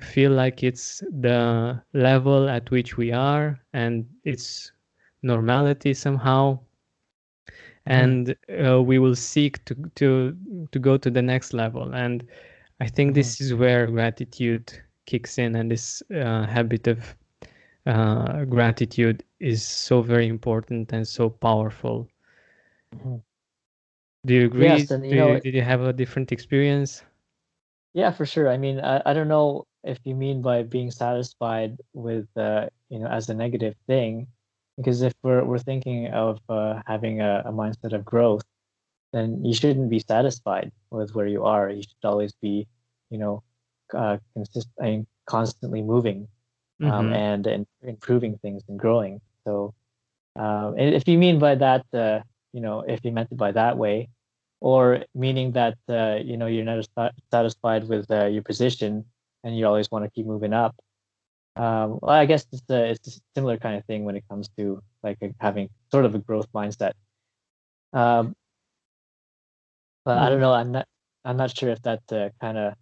feel 0.00 0.32
like 0.32 0.62
it's 0.62 1.00
the 1.10 1.82
level 1.92 2.48
at 2.48 2.70
which 2.70 2.96
we 2.96 3.12
are 3.12 3.58
and 3.72 4.06
it's 4.24 4.72
normality 5.22 5.92
somehow 5.94 6.60
and 7.86 8.34
uh, 8.66 8.82
we 8.82 8.98
will 8.98 9.14
seek 9.16 9.64
to 9.66 9.74
to 9.96 10.36
to 10.72 10.78
go 10.78 10.96
to 10.98 11.10
the 11.10 11.22
next 11.22 11.52
level. 11.54 11.94
And 11.94 12.24
i 12.80 12.86
think 12.88 13.14
this 13.14 13.40
is 13.40 13.54
where 13.54 13.86
gratitude 13.86 14.72
kicks 15.06 15.38
in 15.38 15.54
and 15.56 15.70
this 15.70 16.02
uh, 16.14 16.46
habit 16.46 16.86
of 16.88 17.16
uh, 17.86 18.44
gratitude 18.44 19.24
is 19.40 19.62
so 19.66 20.02
very 20.02 20.26
important 20.28 20.92
and 20.92 21.06
so 21.06 21.30
powerful. 21.30 22.08
Mhm. 22.92 23.22
do 24.26 24.34
you 24.34 24.44
agree? 24.46 24.80
Yes, 24.80 24.90
and, 24.90 25.04
you 25.06 25.14
Do 25.14 25.16
know, 25.16 25.40
did 25.40 25.54
you 25.54 25.62
have 25.62 25.80
a 25.82 25.92
different 25.92 26.32
experience? 26.32 27.04
Yeah, 27.94 28.10
for 28.12 28.26
sure. 28.26 28.48
I 28.48 28.56
mean, 28.58 28.80
I, 28.80 29.02
I 29.06 29.14
don't 29.14 29.28
know 29.28 29.66
if 29.84 29.98
you 30.04 30.14
mean 30.14 30.42
by 30.42 30.62
being 30.62 30.90
satisfied 30.90 31.78
with, 31.94 32.26
uh, 32.36 32.68
you 32.88 32.98
know, 33.00 33.08
as 33.08 33.28
a 33.30 33.34
negative 33.34 33.74
thing, 33.86 34.28
because 34.76 35.02
if 35.02 35.14
we're 35.22 35.44
we're 35.44 35.58
thinking 35.58 36.08
of 36.08 36.40
uh, 36.48 36.80
having 36.86 37.20
a, 37.20 37.42
a 37.46 37.52
mindset 37.52 37.92
of 37.92 38.04
growth, 38.04 38.44
then 39.12 39.44
you 39.44 39.54
shouldn't 39.54 39.90
be 39.90 40.00
satisfied 40.00 40.70
with 40.90 41.14
where 41.14 41.26
you 41.26 41.44
are. 41.44 41.70
You 41.70 41.82
should 41.82 42.04
always 42.04 42.34
be, 42.42 42.66
you 43.10 43.18
know, 43.18 43.42
uh, 43.94 44.18
consist 44.34 44.68
I 44.80 44.84
mean, 44.84 45.06
constantly 45.26 45.82
moving 45.82 46.28
um, 46.84 47.10
Mhm. 47.10 47.12
and, 47.12 47.46
and 47.46 47.66
improving 47.82 48.38
things 48.38 48.62
and 48.68 48.78
growing. 48.78 49.20
So, 49.46 49.74
and 50.76 50.94
if 50.94 51.06
you 51.08 51.18
mean 51.18 51.38
by 51.38 51.54
that, 51.56 51.84
uh, 51.94 52.20
you 52.52 52.60
know, 52.60 52.80
if 52.86 53.04
you 53.04 53.12
meant 53.12 53.30
it 53.32 53.38
by 53.38 53.52
that 53.52 53.76
way, 53.78 54.08
or 54.60 55.04
meaning 55.14 55.52
that 55.52 55.76
uh, 55.88 56.16
you 56.22 56.36
know 56.36 56.46
you're 56.46 56.64
not 56.64 56.86
satisfied 57.32 57.88
with 57.88 58.10
uh, 58.10 58.26
your 58.26 58.42
position 58.42 59.04
and 59.44 59.56
you 59.56 59.66
always 59.66 59.90
want 59.90 60.04
to 60.04 60.10
keep 60.10 60.26
moving 60.26 60.52
up. 60.54 60.74
Um, 61.56 61.98
well, 62.02 62.14
I 62.14 62.26
guess 62.26 62.46
it's 62.52 62.62
a, 62.70 62.90
it's 62.90 63.16
a 63.16 63.20
similar 63.34 63.56
kind 63.56 63.76
of 63.76 63.84
thing 63.86 64.04
when 64.04 64.16
it 64.16 64.24
comes 64.28 64.48
to 64.58 64.82
like 65.02 65.18
having 65.40 65.70
sort 65.90 66.04
of 66.04 66.14
a 66.14 66.18
growth 66.18 66.48
mindset. 66.54 66.92
Um, 67.92 68.34
but 70.04 70.18
I 70.18 70.28
don't 70.28 70.40
know. 70.40 70.52
I'm 70.52 70.72
not. 70.72 70.86
I'm 71.24 71.36
not 71.36 71.56
sure 71.56 71.70
if 71.70 71.82
that 71.82 72.02
kind 72.40 72.58
of 72.58 72.74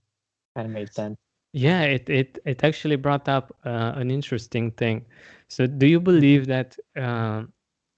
kind 0.54 0.66
of 0.66 0.72
made 0.72 0.92
sense. 0.92 1.16
Yeah, 1.52 1.82
it 1.82 2.10
it 2.10 2.38
it 2.44 2.64
actually 2.64 2.96
brought 2.96 3.28
up 3.28 3.56
uh, 3.64 3.92
an 3.96 4.10
interesting 4.10 4.72
thing. 4.72 5.06
So, 5.48 5.66
do 5.66 5.86
you 5.86 6.00
believe 6.00 6.46
that 6.46 6.76
um, 6.96 7.52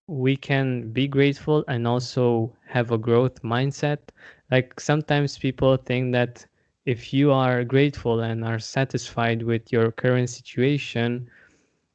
we 0.06 0.36
can 0.36 0.92
be 0.92 1.08
grateful 1.08 1.64
and 1.68 1.86
also 1.86 2.54
have 2.66 2.92
a 2.92 2.98
growth 2.98 3.42
mindset? 3.42 3.98
Like 4.50 4.78
sometimes 4.78 5.38
people 5.38 5.76
think 5.76 6.12
that 6.12 6.46
if 6.86 7.12
you 7.14 7.32
are 7.32 7.64
grateful 7.64 8.20
and 8.20 8.44
are 8.44 8.58
satisfied 8.60 9.42
with 9.42 9.72
your 9.72 9.92
current 9.92 10.30
situation, 10.30 11.28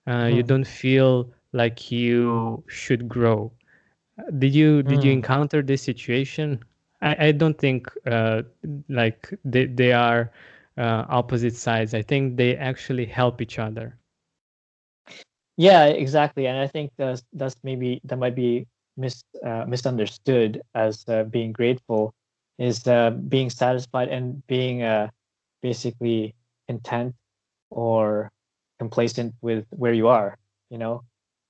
uh, 0.07 0.25
you 0.25 0.43
Hmm. 0.43 0.43
don't 0.43 0.67
feel 0.67 1.31
like 1.53 1.91
you 1.91 2.63
should 2.67 3.07
grow. 3.09 3.51
Did 4.37 4.55
you 4.55 4.83
did 4.83 5.03
you 5.03 5.11
Hmm. 5.11 5.13
encounter 5.13 5.61
this 5.61 5.81
situation? 5.83 6.59
I, 7.01 7.27
I 7.27 7.31
don't 7.31 7.57
think 7.57 7.87
uh, 8.05 8.43
like 8.89 9.33
they, 9.45 9.65
they 9.65 9.93
are 9.93 10.31
uh, 10.77 11.05
opposite 11.09 11.55
sides. 11.55 11.93
I 11.93 12.01
think 12.03 12.37
they 12.37 12.55
actually 12.57 13.05
help 13.05 13.41
each 13.41 13.59
other. 13.59 13.97
Yeah, 15.57 15.85
exactly. 15.85 16.47
And 16.47 16.57
I 16.57 16.67
think 16.67 16.91
that's 16.97 17.23
that's 17.33 17.55
maybe 17.63 18.01
that 18.05 18.17
might 18.17 18.35
be 18.35 18.67
mis 18.97 19.23
uh, 19.45 19.65
misunderstood 19.67 20.61
as 20.73 21.03
uh, 21.07 21.23
being 21.23 21.51
grateful 21.53 22.13
is 22.61 22.87
uh, 22.87 23.11
being 23.11 23.49
satisfied 23.49 24.09
and 24.09 24.45
being 24.47 24.83
uh, 24.83 25.09
basically 25.61 26.35
content 26.67 27.15
or 27.71 28.31
complacent 28.79 29.33
with 29.41 29.65
where 29.71 29.93
you 29.93 30.07
are, 30.09 30.37
you 30.69 30.77
know? 30.77 31.03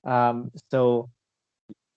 Um, 0.04 0.50
so 0.70 1.10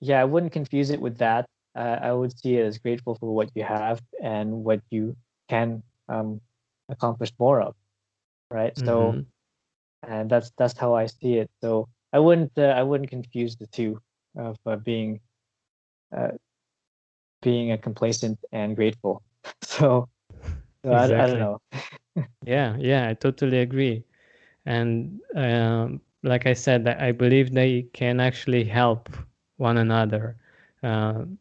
yeah, 0.02 0.22
I 0.22 0.26
wouldn't 0.26 0.54
confuse 0.54 0.90
it 0.92 1.02
with 1.02 1.18
that. 1.20 1.46
Uh, 1.76 1.98
I 2.02 2.14
would 2.14 2.38
see 2.40 2.58
it 2.58 2.66
as 2.66 2.80
grateful 2.80 3.16
for 3.16 3.34
what 3.36 3.50
you 3.56 3.64
have 3.64 4.02
and 4.22 4.64
what 4.64 4.82
you 4.92 5.16
can 5.50 5.84
um, 6.10 6.42
accomplish 6.90 7.32
more 7.40 7.62
of, 7.62 7.76
right? 8.52 8.78
So 8.86 9.18
Mhm. 9.18 9.26
and 10.04 10.30
that's 10.30 10.52
that's 10.58 10.78
how 10.78 10.96
I 10.96 11.08
see 11.08 11.36
it. 11.38 11.50
So 11.62 11.88
I 12.14 12.20
wouldn't 12.20 12.54
uh, 12.58 12.74
I 12.78 12.84
wouldn't 12.84 13.10
confuse 13.10 13.56
the 13.58 13.68
two 13.68 14.02
of 14.38 14.58
uh, 14.66 14.78
being 14.78 15.22
uh, 16.16 16.32
being 17.46 17.72
a 17.74 17.78
complacent 17.78 18.40
and 18.54 18.76
grateful. 18.76 19.24
So, 19.64 20.10
so 20.86 20.94
I, 20.94 21.06
I 21.06 21.28
don't 21.28 21.40
know. 21.40 21.62
Yeah, 22.46 22.78
yeah, 22.80 23.10
I 23.10 23.14
totally 23.16 23.60
agree. 23.60 24.04
And 24.66 25.22
um, 25.36 26.02
like 26.24 26.46
I 26.48 26.54
said, 26.54 26.88
I 26.88 27.12
believe 27.12 27.54
they 27.54 27.84
can 27.94 28.20
actually 28.20 28.64
help 28.66 29.10
one 29.58 29.78
another. 29.78 30.38
Um, 30.84 31.38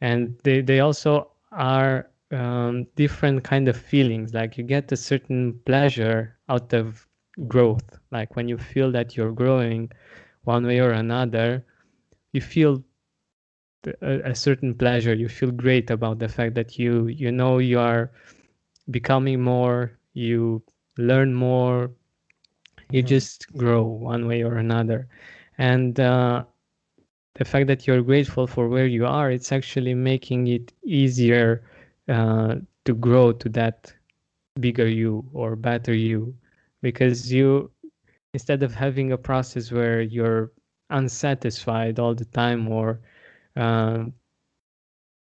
and 0.00 0.38
they, 0.44 0.62
they 0.62 0.80
also 0.80 1.30
are 1.52 2.10
um, 2.32 2.86
different 2.96 3.44
kind 3.44 3.68
of 3.68 3.76
feelings. 3.76 4.34
Like 4.34 4.58
you 4.58 4.64
get 4.64 4.92
a 4.92 4.96
certain 4.96 5.60
pleasure 5.66 6.36
out 6.48 6.72
of 6.74 7.06
growth. 7.48 7.98
Like 8.12 8.36
when 8.36 8.48
you 8.48 8.58
feel 8.58 8.92
that 8.92 9.16
you're 9.16 9.32
growing 9.32 9.90
one 10.44 10.66
way 10.66 10.80
or 10.80 10.92
another, 10.92 11.64
you 12.32 12.40
feel 12.40 12.82
a, 14.02 14.20
a 14.30 14.34
certain 14.34 14.74
pleasure. 14.74 15.14
You 15.14 15.28
feel 15.28 15.50
great 15.50 15.90
about 15.90 16.18
the 16.18 16.28
fact 16.28 16.54
that 16.54 16.78
you 16.78 17.06
you 17.08 17.30
know 17.32 17.58
you 17.58 17.78
are 17.78 18.10
becoming 18.90 19.40
more. 19.42 19.92
You 20.14 20.62
learn 20.98 21.34
more. 21.34 21.90
You 22.90 23.02
Mhm. 23.02 23.02
just 23.02 23.46
grow 23.56 23.82
one 23.84 24.26
way 24.26 24.42
or 24.42 24.56
another, 24.56 25.08
and 25.58 25.98
uh, 26.00 26.44
the 27.34 27.44
fact 27.44 27.66
that 27.68 27.86
you're 27.86 28.02
grateful 28.02 28.46
for 28.46 28.68
where 28.68 28.86
you 28.86 29.06
are, 29.06 29.30
it's 29.30 29.52
actually 29.52 29.94
making 29.94 30.46
it 30.48 30.72
easier 30.84 31.62
uh, 32.08 32.56
to 32.84 32.94
grow 32.94 33.32
to 33.32 33.48
that 33.50 33.92
bigger 34.60 34.88
you 34.88 35.24
or 35.32 35.56
better 35.56 35.94
you, 35.94 36.34
because 36.82 37.32
you 37.32 37.70
instead 38.34 38.62
of 38.62 38.74
having 38.74 39.12
a 39.12 39.18
process 39.18 39.70
where 39.72 40.00
you're 40.00 40.50
unsatisfied 40.90 41.98
all 41.98 42.14
the 42.14 42.24
time 42.26 42.68
or 42.68 43.00
um, 43.56 44.14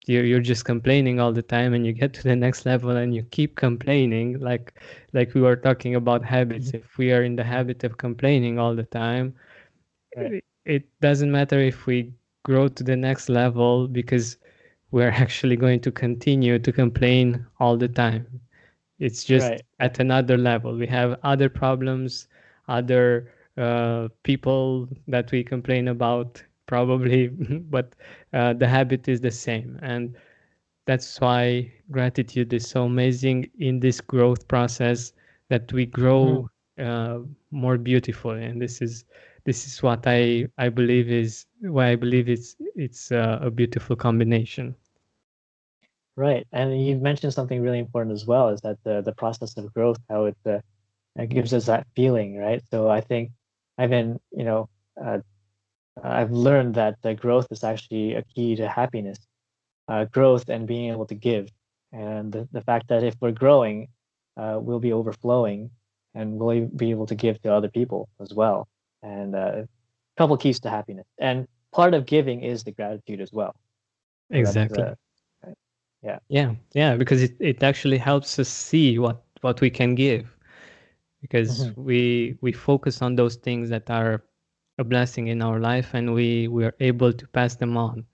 you're, 0.07 0.25
you're 0.25 0.41
just 0.41 0.65
complaining 0.65 1.21
all 1.21 1.33
the 1.33 1.43
time 1.43 1.75
and 1.75 1.87
you 1.87 1.93
get 1.93 2.13
to 2.15 2.23
the 2.23 2.37
next 2.37 2.67
level 2.67 2.91
and 2.91 3.15
you 3.15 3.23
keep 3.25 3.57
complaining. 3.57 4.39
Like 4.41 4.81
like 5.13 5.35
we 5.35 5.41
were 5.43 5.57
talking 5.57 5.95
about 5.95 6.25
habits. 6.25 6.73
If 6.75 6.97
we 6.99 7.13
are 7.13 7.23
in 7.23 7.37
the 7.37 7.45
habit 7.45 7.85
of 7.85 7.99
complaining 7.99 8.59
all 8.59 8.75
the 8.75 8.85
time 8.85 9.35
Right. 10.17 10.33
it, 10.33 10.45
it 10.65 10.85
doesn't 11.01 11.31
matter 11.31 11.59
if 11.61 11.87
we 11.87 12.13
grow 12.45 12.69
to 12.69 12.83
the 12.85 12.97
next 12.97 13.29
level 13.29 13.89
because 13.89 14.37
we're 14.91 15.11
actually 15.25 15.57
going 15.57 15.81
to 15.81 15.91
continue 15.91 16.59
to 16.59 16.73
complain 16.73 17.47
all 17.61 17.77
the 17.77 17.89
time. 17.89 18.27
It's 18.99 19.25
just 19.25 19.53
Right. 19.53 19.79
at 19.81 19.99
another 19.99 20.37
level. 20.37 20.77
We 20.77 20.87
have 20.87 21.19
other 21.23 21.49
problems 21.49 22.29
other 22.69 23.33
uh, 23.57 24.09
people 24.23 24.89
that 25.09 25.31
we 25.33 25.43
complain 25.45 25.89
about 25.89 26.43
probably 26.69 27.29
but 27.77 27.97
uh, 28.35 28.55
the 28.55 28.69
habit 28.69 29.09
is 29.09 29.23
the 29.23 29.33
same 29.33 29.81
and 29.83 30.17
that's 30.87 31.21
why 31.21 31.73
gratitude 31.91 32.53
is 32.55 32.69
so 32.69 32.85
amazing 32.85 33.51
in 33.61 33.81
this 33.81 34.01
growth 34.01 34.49
process 34.49 35.13
that 35.51 35.73
we 35.73 35.87
grow 35.87 36.49
uh, 36.81 37.21
more 37.53 37.79
beautiful 37.79 38.33
and 38.33 38.63
this 38.63 38.83
is 38.83 39.07
this 39.47 39.67
is 39.67 39.83
what 39.83 40.07
i 40.07 40.47
i 40.59 40.69
believe 40.71 41.11
is 41.11 41.47
why 41.63 41.89
i 41.91 41.97
believe 41.97 42.29
it's 42.29 42.57
it's 42.77 43.13
uh, 43.13 43.39
a 43.43 43.51
beautiful 43.51 43.97
combination 43.97 44.77
Right. 46.17 46.47
And 46.53 46.85
you 46.87 46.97
mentioned 46.97 47.35
something 47.35 47.63
really 47.63 47.79
important 47.79 48.15
as 48.15 48.27
well 48.27 48.49
is 48.51 48.61
that 48.63 48.79
the 48.85 49.03
the 49.03 49.15
process 49.15 49.57
of 49.59 49.73
growth, 49.75 49.99
how 50.09 50.27
it, 50.27 50.37
uh, 50.47 50.61
it 51.17 51.29
gives 51.31 51.53
us 51.55 51.67
that 51.67 51.87
feeling, 51.97 52.37
right? 52.39 52.63
So 52.71 52.89
I 52.89 53.01
think 53.01 53.31
I've 53.79 53.91
been, 53.91 54.19
you 54.33 54.45
know, 54.45 54.69
uh, 55.03 55.21
I've 56.03 56.33
learned 56.33 56.75
that 56.75 56.97
the 57.03 57.15
growth 57.15 57.47
is 57.51 57.65
actually 57.65 58.15
a 58.15 58.23
key 58.23 58.57
to 58.57 58.69
happiness, 58.69 59.19
uh, 59.89 60.05
growth 60.05 60.49
and 60.49 60.67
being 60.67 60.91
able 60.93 61.07
to 61.07 61.15
give. 61.15 61.49
And 61.93 62.33
the, 62.33 62.49
the 62.53 62.63
fact 62.63 62.89
that 62.89 63.03
if 63.05 63.15
we're 63.21 63.33
growing, 63.33 63.89
uh, 64.37 64.59
we'll 64.61 64.81
be 64.81 64.93
overflowing 64.93 65.71
and 66.15 66.39
we'll 66.39 66.67
be 66.77 66.91
able 66.91 67.07
to 67.07 67.15
give 67.15 67.41
to 67.43 67.53
other 67.53 67.69
people 67.69 68.09
as 68.21 68.35
well. 68.35 68.67
And 69.03 69.35
uh, 69.35 69.63
a 69.63 69.69
couple 70.17 70.37
keys 70.37 70.61
to 70.61 70.71
happiness. 70.71 71.07
And 71.19 71.47
part 71.73 71.95
of 71.95 72.07
giving 72.07 72.43
is 72.43 72.65
the 72.65 72.73
gratitude 72.73 73.21
as 73.21 73.33
well. 73.33 73.55
Exactly 74.31 74.89
uh, 75.45 75.51
yeah 76.29 76.55
yeah 76.75 76.97
because 76.97 77.23
it, 77.23 77.33
it 77.41 77.63
actually 77.63 77.99
helps 77.99 78.39
us 78.39 78.49
see 78.49 78.99
what 78.99 79.23
what 79.43 79.61
we 79.61 79.71
can 79.71 79.95
give 79.95 80.37
because 81.21 81.71
Mhm. 81.71 81.77
we 81.77 82.37
we 82.41 82.53
focus 82.53 83.03
on 83.03 83.17
those 83.17 83.37
things 83.37 83.69
that 83.71 83.91
are 83.91 84.23
a 84.79 84.85
blessing 84.85 85.29
in 85.29 85.43
our 85.43 85.59
life 85.59 85.95
and 85.95 86.15
we 86.15 86.49
we 86.49 86.65
are 86.65 86.75
able 86.81 87.13
to 87.13 87.27
pass 87.29 87.57
them 87.57 87.77
on. 87.77 88.05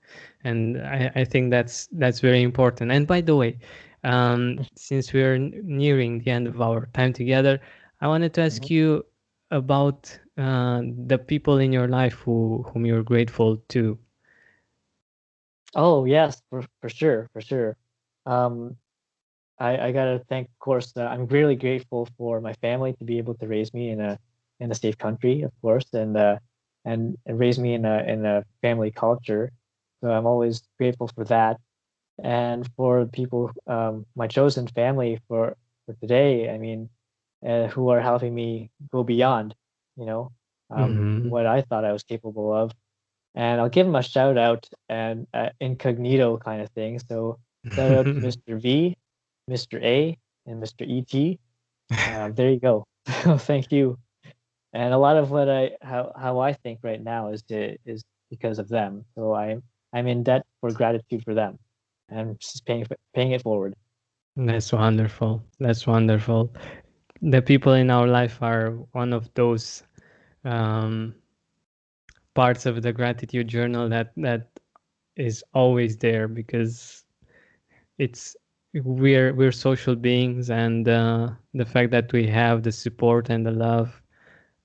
And 0.45 0.79
i, 0.83 1.11
I 1.15 1.25
think 1.25 1.51
that's 1.51 1.89
that's 1.93 2.21
very 2.21 2.43
important. 2.43 2.91
And 2.93 3.07
by 3.07 3.21
the 3.21 3.37
way 3.37 3.59
um, 4.05 4.67
since 4.77 5.13
we're 5.13 5.39
nearing 5.39 6.21
the 6.21 6.31
end 6.31 6.47
of 6.47 6.61
our 6.61 6.89
time 6.93 7.13
together 7.15 7.59
i 8.03 8.07
wanted 8.07 8.35
to 8.35 8.43
ask 8.43 8.69
you 8.69 9.05
about 9.51 10.19
uh, 10.37 10.83
the 11.07 11.19
people 11.19 11.59
in 11.59 11.73
your 11.73 11.89
life 11.89 12.15
who 12.15 12.65
whom 12.69 12.85
you're 12.85 13.03
grateful 13.03 13.57
to. 13.69 13.99
Oh 15.75 16.05
yes, 16.05 16.43
for 16.51 16.65
for 16.81 16.89
sure, 16.89 17.29
for 17.33 17.41
sure. 17.41 17.77
Um, 18.27 18.77
I 19.59 19.89
I 19.89 19.93
gotta 19.93 20.23
thank, 20.29 20.49
of 20.49 20.59
course, 20.59 20.93
uh, 20.97 21.05
I'm 21.05 21.27
really 21.27 21.57
grateful 21.57 22.09
for 22.19 22.41
my 22.41 22.53
family 22.55 22.93
to 22.95 23.05
be 23.05 23.19
able 23.19 23.35
to 23.35 23.47
raise 23.47 23.73
me 23.73 23.91
in 23.91 24.01
a 24.01 24.19
in 24.61 24.71
a 24.71 24.75
safe 24.75 24.99
country, 24.99 25.43
of 25.43 25.53
course, 25.63 25.87
and 25.93 26.17
uh, 26.17 26.39
and 26.85 27.17
and 27.27 27.39
raise 27.39 27.59
me 27.59 27.75
in 27.75 27.85
a 27.85 28.03
in 28.05 28.25
a 28.27 28.45
family 28.63 28.91
culture. 28.91 29.51
So 30.03 30.11
I'm 30.11 30.27
always 30.27 30.63
grateful 30.79 31.09
for 31.09 31.25
that, 31.25 31.59
and 32.23 32.69
for 32.77 33.07
people, 33.07 33.51
um, 33.67 34.07
my 34.17 34.27
chosen 34.27 34.67
family 34.69 35.21
for 35.29 35.57
for 35.87 35.95
today. 36.01 36.51
I 36.51 36.59
mean, 36.59 36.89
uh, 37.47 37.69
who 37.69 37.91
are 37.91 38.01
helping 38.01 38.35
me 38.35 38.71
go 38.93 39.03
beyond, 39.05 39.55
you 39.97 40.07
know, 40.07 40.33
um, 40.71 41.07
hmm 41.15 41.29
what 41.29 41.47
I 41.47 41.63
thought 41.63 41.85
I 41.85 41.93
was 41.93 42.03
capable 42.05 42.53
of. 42.55 42.73
And 43.35 43.61
I'll 43.61 43.69
give 43.69 43.87
him 43.87 43.97
a 43.97 44.03
shout 44.03 44.39
out 44.39 44.69
and 44.89 45.27
uh, 45.35 45.51
incognito 45.61 46.39
kind 46.39 46.63
of 46.63 46.71
thing. 46.71 46.99
So 47.01 47.39
shout 47.77 47.93
out 47.93 48.09
to 48.15 48.21
Mr. 48.21 48.57
V, 48.61 48.97
Mr. 49.49 49.81
A, 49.83 50.17
and 50.47 50.61
Mr. 50.63 50.85
ET. 50.85 51.39
Uh, 52.07 52.31
there 52.31 52.51
you 52.51 52.61
go. 52.61 52.87
Thank 53.07 53.73
you. 53.73 53.99
And 54.75 54.93
a 54.93 54.99
lot 54.99 55.17
of 55.17 55.31
what 55.31 55.49
I 55.49 55.71
how 55.83 56.13
how 56.17 56.41
I 56.41 56.53
think 56.53 56.81
right 56.83 57.03
now 57.03 57.29
is 57.29 57.43
to, 57.45 57.77
is 57.87 58.03
because 58.29 58.59
of 58.59 58.69
them. 58.69 59.05
So 59.15 59.33
I'm 59.35 59.63
I'm 59.93 60.09
in 60.09 60.25
debt 60.25 60.45
for 60.61 60.73
gratitude 60.73 61.23
for 61.25 61.33
them, 61.33 61.59
and 62.09 62.39
just 62.41 62.67
paying 62.67 62.85
paying 63.15 63.33
it 63.33 63.43
forward. 63.43 63.75
That's 64.37 64.73
wonderful. 64.73 65.43
That's 65.61 65.87
wonderful. 65.87 66.53
The 67.23 67.41
people 67.41 67.75
in 67.75 67.89
our 67.89 68.09
life 68.09 68.43
are 68.43 68.71
one 68.93 69.13
of 69.13 69.33
those 69.35 69.85
um, 70.45 71.15
parts 72.35 72.67
of 72.67 72.83
the 72.83 72.93
gratitude 72.93 73.47
journal 73.47 73.89
that 73.89 74.13
that 74.17 74.49
is 75.17 75.45
always 75.55 75.97
there 75.97 76.27
because 76.27 77.05
it's 77.99 78.35
we're 78.75 79.33
we're 79.35 79.53
social 79.53 79.95
beings 79.95 80.51
and 80.51 80.89
uh, 80.89 81.31
the 81.55 81.65
fact 81.65 81.93
that 81.93 82.13
we 82.13 82.27
have 82.27 82.65
the 82.65 82.73
support 82.73 83.31
and 83.31 83.47
the 83.47 83.53
love 83.53 84.03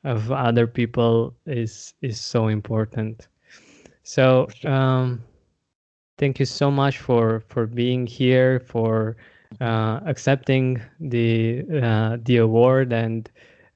of 0.03 0.31
other 0.31 0.67
people 0.67 1.35
is 1.45 1.93
is 2.01 2.19
so 2.19 2.47
important. 2.47 3.27
So 4.03 4.47
um 4.65 5.21
thank 6.17 6.39
you 6.39 6.45
so 6.45 6.69
much 6.71 6.99
for 6.99 7.41
for 7.47 7.65
being 7.65 8.05
here 8.07 8.59
for 8.59 9.17
uh, 9.61 9.99
accepting 10.05 10.81
the 10.99 11.63
uh, 11.81 12.17
the 12.23 12.37
award 12.37 12.93
and 12.93 13.29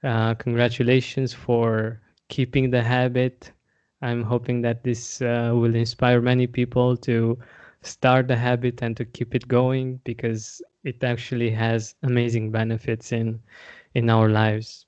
uh, 0.03 0.33
congratulations 0.35 1.33
for 1.33 1.99
keeping 2.29 2.69
the 2.69 2.81
habit. 2.81 3.51
I'm 4.01 4.23
hoping 4.23 4.61
that 4.61 4.83
this 4.83 5.21
uh, 5.21 5.51
will 5.53 5.75
inspire 5.75 6.21
many 6.21 6.45
people 6.47 6.97
to 6.97 7.37
start 7.81 8.27
the 8.27 8.35
habit 8.35 8.81
and 8.81 8.95
to 8.97 9.05
keep 9.05 9.33
it 9.35 9.47
going 9.47 9.99
because 10.03 10.61
it 10.83 11.03
actually 11.03 11.49
has 11.51 11.95
amazing 12.03 12.51
benefits 12.51 13.11
in 13.11 13.39
in 13.95 14.09
our 14.09 14.29
lives 14.29 14.85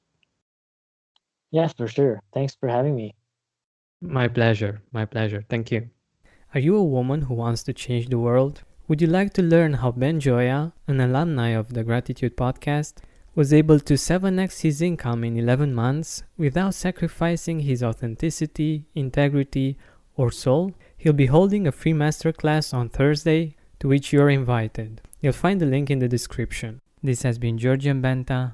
Yeah, 1.52 1.68
for 1.68 1.88
sure. 1.88 2.22
Thanks 2.34 2.56
for 2.56 2.70
having 2.70 2.96
me. 2.96 3.14
my 4.02 4.28
pleasure 4.28 4.82
my 4.92 5.06
pleasure 5.06 5.42
thank 5.50 5.72
you 5.72 5.90
Are 6.54 6.60
you 6.60 6.76
a 6.78 6.84
woman 6.98 7.24
who 7.24 7.34
wants 7.34 7.64
to 7.64 7.74
change 7.74 8.08
the 8.08 8.20
world? 8.20 8.64
Would 8.88 9.02
you 9.02 9.08
like 9.08 9.34
to 9.34 9.42
learn 9.42 9.74
how 9.82 9.92
Ben 9.92 10.20
Joya, 10.20 10.74
an 10.88 11.00
alumni 11.02 11.50
of 11.50 11.74
the 11.74 11.84
Gratitude 11.84 12.38
Podcast, 12.38 12.94
was 13.34 13.52
able 13.52 13.80
to 13.80 13.96
7x 13.96 14.62
his 14.62 14.82
income 14.82 15.24
in 15.24 15.38
11 15.38 15.74
months 15.74 16.24
without 16.38 16.76
sacrificing 16.76 17.60
his 17.62 17.82
authenticity, 17.84 18.86
integrity, 18.94 19.78
or 20.16 20.30
soul? 20.32 20.74
He'll 20.98 21.14
be 21.14 21.26
holding 21.38 21.68
a 21.68 21.72
free 21.72 21.94
masterclass 21.94 22.74
on 22.74 22.90
Thursday 22.90 23.56
to 23.80 23.88
which 23.88 24.14
you're 24.14 24.30
invited. 24.30 25.02
You'll 25.22 25.34
find 25.34 25.60
the 25.60 25.66
link 25.66 25.90
in 25.90 26.00
the 26.00 26.08
description. 26.08 26.80
This 27.04 27.24
has 27.24 27.38
been 27.38 27.58
Georgian 27.58 28.02
Benta. 28.02 28.54